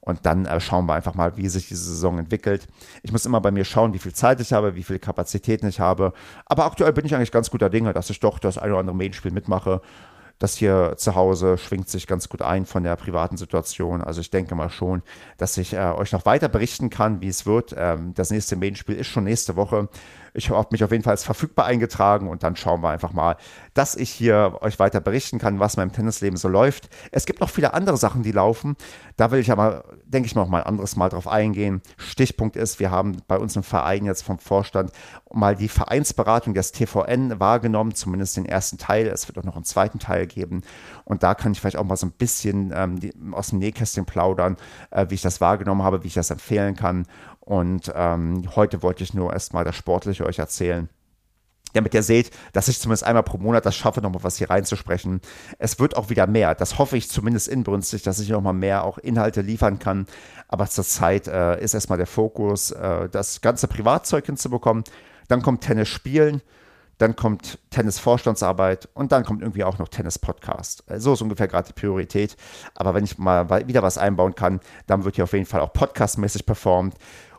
Und 0.05 0.25
dann 0.25 0.45
äh, 0.45 0.59
schauen 0.59 0.85
wir 0.85 0.93
einfach 0.93 1.15
mal, 1.15 1.35
wie 1.35 1.49
sich 1.49 1.67
diese 1.67 1.83
Saison 1.83 2.19
entwickelt. 2.19 2.67
Ich 3.03 3.11
muss 3.11 3.25
immer 3.25 3.41
bei 3.41 3.51
mir 3.51 3.65
schauen, 3.65 3.93
wie 3.93 3.99
viel 3.99 4.13
Zeit 4.13 4.39
ich 4.39 4.53
habe, 4.53 4.75
wie 4.75 4.83
viele 4.83 4.99
Kapazitäten 4.99 5.67
ich 5.67 5.79
habe. 5.79 6.13
Aber 6.45 6.65
aktuell 6.65 6.93
bin 6.93 7.05
ich 7.05 7.15
eigentlich 7.15 7.31
ganz 7.31 7.49
guter 7.49 7.69
Dinge, 7.69 7.91
dass 7.91 8.09
ich 8.09 8.19
doch 8.19 8.39
das 8.39 8.57
eine 8.57 8.71
oder 8.71 8.79
andere 8.81 8.95
Main-Spiel 8.95 9.31
mitmache. 9.31 9.81
Das 10.37 10.57
hier 10.57 10.95
zu 10.97 11.15
Hause 11.15 11.57
schwingt 11.57 11.89
sich 11.89 12.07
ganz 12.07 12.29
gut 12.29 12.41
ein 12.41 12.65
von 12.65 12.83
der 12.83 12.95
privaten 12.97 13.37
Situation. 13.37 14.01
Also 14.01 14.21
ich 14.21 14.29
denke 14.29 14.53
mal 14.53 14.69
schon, 14.69 15.01
dass 15.37 15.57
ich 15.57 15.73
äh, 15.73 15.77
euch 15.77 16.11
noch 16.11 16.25
weiter 16.25 16.49
berichten 16.49 16.89
kann, 16.89 17.21
wie 17.21 17.29
es 17.29 17.45
wird. 17.45 17.73
Ähm, 17.75 18.13
das 18.13 18.31
nächste 18.31 18.57
Main-Spiel 18.57 18.95
ist 18.95 19.07
schon 19.07 19.23
nächste 19.23 19.55
Woche. 19.55 19.89
Ich 20.35 20.49
habe 20.49 20.67
mich 20.71 20.83
auf 20.83 20.91
jeden 20.91 21.03
Fall 21.03 21.11
als 21.11 21.23
verfügbar 21.23 21.65
eingetragen 21.65 22.27
und 22.27 22.43
dann 22.43 22.55
schauen 22.55 22.81
wir 22.81 22.89
einfach 22.89 23.13
mal, 23.13 23.37
dass 23.73 23.95
ich 23.95 24.09
hier 24.09 24.57
euch 24.61 24.79
weiter 24.79 24.99
berichten 24.99 25.39
kann, 25.39 25.59
was 25.59 25.77
meinem 25.77 25.91
Tennisleben 25.91 26.37
so 26.37 26.47
läuft. 26.47 26.89
Es 27.11 27.25
gibt 27.25 27.39
noch 27.39 27.49
viele 27.49 27.73
andere 27.73 27.97
Sachen, 27.97 28.23
die 28.23 28.31
laufen. 28.31 28.75
Da 29.17 29.31
will 29.31 29.39
ich 29.39 29.51
aber, 29.51 29.85
denke 30.05 30.27
ich, 30.27 30.35
noch 30.35 30.47
mal 30.47 30.61
ein 30.61 30.67
anderes 30.67 30.97
Mal 30.97 31.09
drauf 31.09 31.27
eingehen. 31.27 31.81
Stichpunkt 31.97 32.57
ist, 32.57 32.79
wir 32.79 32.91
haben 32.91 33.17
bei 33.27 33.37
uns 33.37 33.55
im 33.55 33.63
Verein 33.63 34.05
jetzt 34.05 34.23
vom 34.23 34.39
Vorstand 34.39 34.91
mal 35.31 35.55
die 35.55 35.69
Vereinsberatung 35.69 36.53
des 36.53 36.73
TVN 36.73 37.39
wahrgenommen, 37.39 37.95
zumindest 37.95 38.37
den 38.37 38.45
ersten 38.45 38.77
Teil. 38.77 39.07
Es 39.07 39.27
wird 39.27 39.37
auch 39.37 39.43
noch 39.43 39.55
einen 39.55 39.65
zweiten 39.65 39.99
Teil 39.99 40.27
geben. 40.27 40.61
Und 41.05 41.23
da 41.23 41.35
kann 41.35 41.51
ich 41.51 41.61
vielleicht 41.61 41.77
auch 41.77 41.83
mal 41.83 41.95
so 41.95 42.07
ein 42.07 42.11
bisschen 42.11 42.73
ähm, 42.75 42.99
die, 42.99 43.13
aus 43.31 43.49
dem 43.49 43.59
Nähkästchen 43.59 44.05
plaudern, 44.05 44.57
äh, 44.91 45.05
wie 45.09 45.15
ich 45.15 45.21
das 45.21 45.39
wahrgenommen 45.39 45.83
habe, 45.83 46.03
wie 46.03 46.07
ich 46.07 46.13
das 46.15 46.31
empfehlen 46.31 46.75
kann. 46.75 47.05
Und 47.39 47.93
ähm, 47.95 48.43
heute 48.55 48.81
wollte 48.81 49.03
ich 49.03 49.13
nur 49.13 49.31
erstmal 49.31 49.63
das 49.63 49.75
Sportliche 49.75 50.25
euch 50.25 50.39
erzählen 50.39 50.89
damit 51.75 51.93
ihr 51.93 52.03
seht, 52.03 52.31
dass 52.53 52.67
ich 52.67 52.79
zumindest 52.79 53.03
einmal 53.03 53.23
pro 53.23 53.37
Monat 53.37 53.65
das 53.65 53.75
schaffe, 53.75 54.01
nochmal 54.01 54.23
was 54.23 54.37
hier 54.37 54.49
reinzusprechen. 54.49 55.21
Es 55.59 55.77
wird 55.79 55.97
auch 55.97 56.09
wieder 56.09 56.25
mehr. 56.25 56.55
Das 56.55 56.77
hoffe 56.77 56.97
ich 56.97 57.09
zumindest 57.09 57.47
inbrünstig, 57.47 58.01
dass 58.01 58.19
ich 58.19 58.29
nochmal 58.29 58.53
mehr 58.53 58.83
auch 58.83 58.97
Inhalte 58.97 59.41
liefern 59.41 59.77
kann. 59.77 60.07
Aber 60.47 60.67
zurzeit 60.67 61.27
äh, 61.27 61.61
ist 61.61 61.73
erstmal 61.73 61.97
der 61.97 62.07
Fokus, 62.07 62.71
äh, 62.71 63.09
das 63.09 63.41
ganze 63.41 63.67
Privatzeug 63.67 64.25
hinzubekommen. 64.25 64.83
Dann 65.27 65.41
kommt 65.41 65.61
Tennis 65.61 65.89
spielen 65.89 66.41
dann 66.97 67.15
kommt 67.15 67.59
Tennis-Vorstandsarbeit 67.71 68.89
und 68.93 69.11
dann 69.11 69.23
kommt 69.23 69.41
irgendwie 69.41 69.63
auch 69.63 69.77
noch 69.79 69.89
Tennis-Podcast. 69.89 70.83
So 70.97 71.13
ist 71.13 71.21
ungefähr 71.21 71.47
gerade 71.47 71.67
die 71.67 71.79
Priorität. 71.79 72.37
Aber 72.73 72.93
wenn 72.93 73.03
ich 73.03 73.17
mal 73.17 73.67
wieder 73.67 73.83
was 73.83 73.97
einbauen 73.97 74.35
kann, 74.35 74.59
dann 74.87 75.03
wird 75.03 75.15
hier 75.15 75.25
auf 75.25 75.33
jeden 75.33 75.45
Fall 75.45 75.61
auch 75.61 75.73
podcastmäßig 75.73 76.45
performt. 76.45 76.95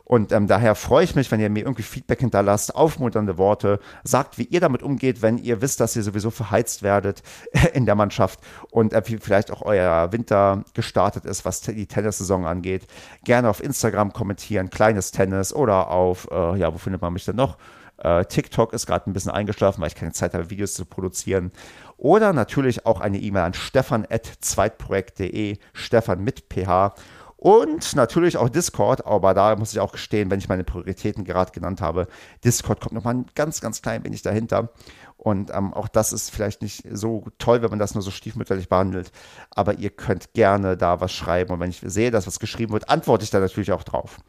Und 0.07 0.31
ähm, 0.31 0.47
daher 0.47 0.75
freue 0.75 1.03
ich 1.03 1.15
mich, 1.15 1.29
wenn 1.31 1.41
ihr 1.41 1.49
mir 1.49 1.63
irgendwie 1.63 1.83
Feedback 1.83 2.21
hinterlasst, 2.21 2.73
aufmunternde 2.73 3.37
Worte, 3.37 3.81
sagt, 4.05 4.37
wie 4.37 4.45
ihr 4.45 4.61
damit 4.61 4.81
umgeht, 4.81 5.21
wenn 5.21 5.37
ihr 5.37 5.61
wisst, 5.61 5.81
dass 5.81 5.97
ihr 5.97 6.03
sowieso 6.03 6.31
verheizt 6.31 6.81
werdet 6.81 7.23
in 7.73 7.85
der 7.85 7.95
Mannschaft 7.95 8.39
und 8.71 8.93
äh, 8.93 9.01
wie 9.05 9.17
vielleicht 9.17 9.51
auch 9.51 9.63
euer 9.63 10.13
Winter 10.13 10.63
gestartet 10.73 11.25
ist, 11.25 11.43
was 11.43 11.59
die 11.59 11.87
Tennissaison 11.87 12.45
angeht. 12.45 12.87
Gerne 13.25 13.49
auf 13.49 13.61
Instagram 13.61 14.13
kommentieren, 14.13 14.69
kleines 14.69 15.11
Tennis 15.11 15.51
oder 15.51 15.89
auf, 15.89 16.29
äh, 16.31 16.57
ja, 16.57 16.73
wo 16.73 16.77
findet 16.77 17.01
man 17.01 17.11
mich 17.11 17.25
denn 17.25 17.35
noch? 17.35 17.57
Äh, 17.97 18.25
TikTok 18.25 18.73
ist 18.73 18.85
gerade 18.85 19.09
ein 19.09 19.13
bisschen 19.13 19.31
eingeschlafen, 19.31 19.81
weil 19.81 19.87
ich 19.87 19.95
keine 19.95 20.13
Zeit 20.13 20.33
habe, 20.33 20.49
Videos 20.49 20.73
zu 20.73 20.85
produzieren. 20.85 21.51
Oder 21.97 22.33
natürlich 22.33 22.85
auch 22.85 23.01
eine 23.01 23.19
E-Mail 23.19 23.43
an 23.43 23.53
stefan.zweitprojekt.de, 23.53 25.57
Stefan 25.73 26.23
mit 26.23 26.45
ph. 26.51 26.93
Und 27.37 27.95
natürlich 27.95 28.37
auch 28.37 28.49
Discord, 28.49 29.05
aber 29.05 29.35
da 29.35 29.55
muss 29.55 29.71
ich 29.71 29.79
auch 29.79 29.91
gestehen, 29.91 30.31
wenn 30.31 30.39
ich 30.39 30.49
meine 30.49 30.63
Prioritäten 30.63 31.23
gerade 31.23 31.51
genannt 31.51 31.81
habe, 31.81 32.07
Discord 32.43 32.81
kommt 32.81 32.93
nochmal 32.93 33.13
ein 33.13 33.25
ganz, 33.35 33.61
ganz 33.61 33.83
klein 33.83 34.03
wenig 34.03 34.23
dahinter. 34.23 34.69
Und 35.17 35.51
ähm, 35.53 35.73
auch 35.73 35.87
das 35.87 36.13
ist 36.13 36.31
vielleicht 36.31 36.61
nicht 36.61 36.83
so 36.91 37.25
toll, 37.37 37.61
wenn 37.61 37.69
man 37.69 37.79
das 37.79 37.93
nur 37.93 38.01
so 38.01 38.11
stiefmütterlich 38.11 38.69
behandelt. 38.69 39.11
Aber 39.51 39.75
ihr 39.75 39.91
könnt 39.91 40.33
gerne 40.33 40.77
da 40.77 40.99
was 40.99 41.11
schreiben. 41.11 41.53
Und 41.53 41.59
wenn 41.59 41.69
ich 41.69 41.81
sehe, 41.83 42.11
dass 42.11 42.27
was 42.27 42.39
geschrieben 42.39 42.73
wird, 42.73 42.89
antworte 42.89 43.23
ich 43.23 43.29
da 43.29 43.39
natürlich 43.39 43.71
auch 43.71 43.83
drauf. 43.83 44.19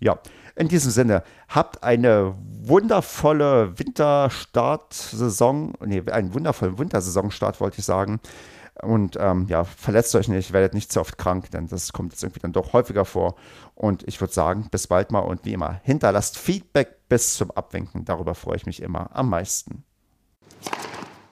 Ja, 0.00 0.18
in 0.56 0.68
diesem 0.68 0.90
Sinne, 0.90 1.22
habt 1.48 1.82
eine 1.82 2.34
wundervolle 2.62 3.78
Winterstartsaison, 3.78 5.74
nee, 5.84 6.02
einen 6.10 6.34
wundervollen 6.34 6.78
Wintersaisonstart, 6.78 7.60
wollte 7.60 7.78
ich 7.80 7.84
sagen. 7.84 8.20
Und 8.82 9.16
ähm, 9.20 9.46
ja, 9.48 9.64
verletzt 9.64 10.14
euch 10.14 10.28
nicht, 10.28 10.52
werdet 10.52 10.74
nicht 10.74 10.92
zu 10.92 11.00
oft 11.00 11.16
krank, 11.16 11.50
denn 11.52 11.68
das 11.68 11.92
kommt 11.92 12.12
jetzt 12.12 12.22
irgendwie 12.22 12.40
dann 12.40 12.52
doch 12.52 12.72
häufiger 12.72 13.04
vor. 13.04 13.36
Und 13.74 14.02
ich 14.06 14.20
würde 14.20 14.34
sagen, 14.34 14.68
bis 14.70 14.86
bald 14.88 15.12
mal 15.12 15.20
und 15.20 15.44
wie 15.44 15.52
immer, 15.52 15.80
hinterlasst 15.84 16.38
Feedback 16.38 17.08
bis 17.08 17.34
zum 17.34 17.50
Abwinken. 17.52 18.04
Darüber 18.04 18.34
freue 18.34 18.56
ich 18.56 18.66
mich 18.66 18.82
immer 18.82 19.14
am 19.14 19.30
meisten. 19.30 19.84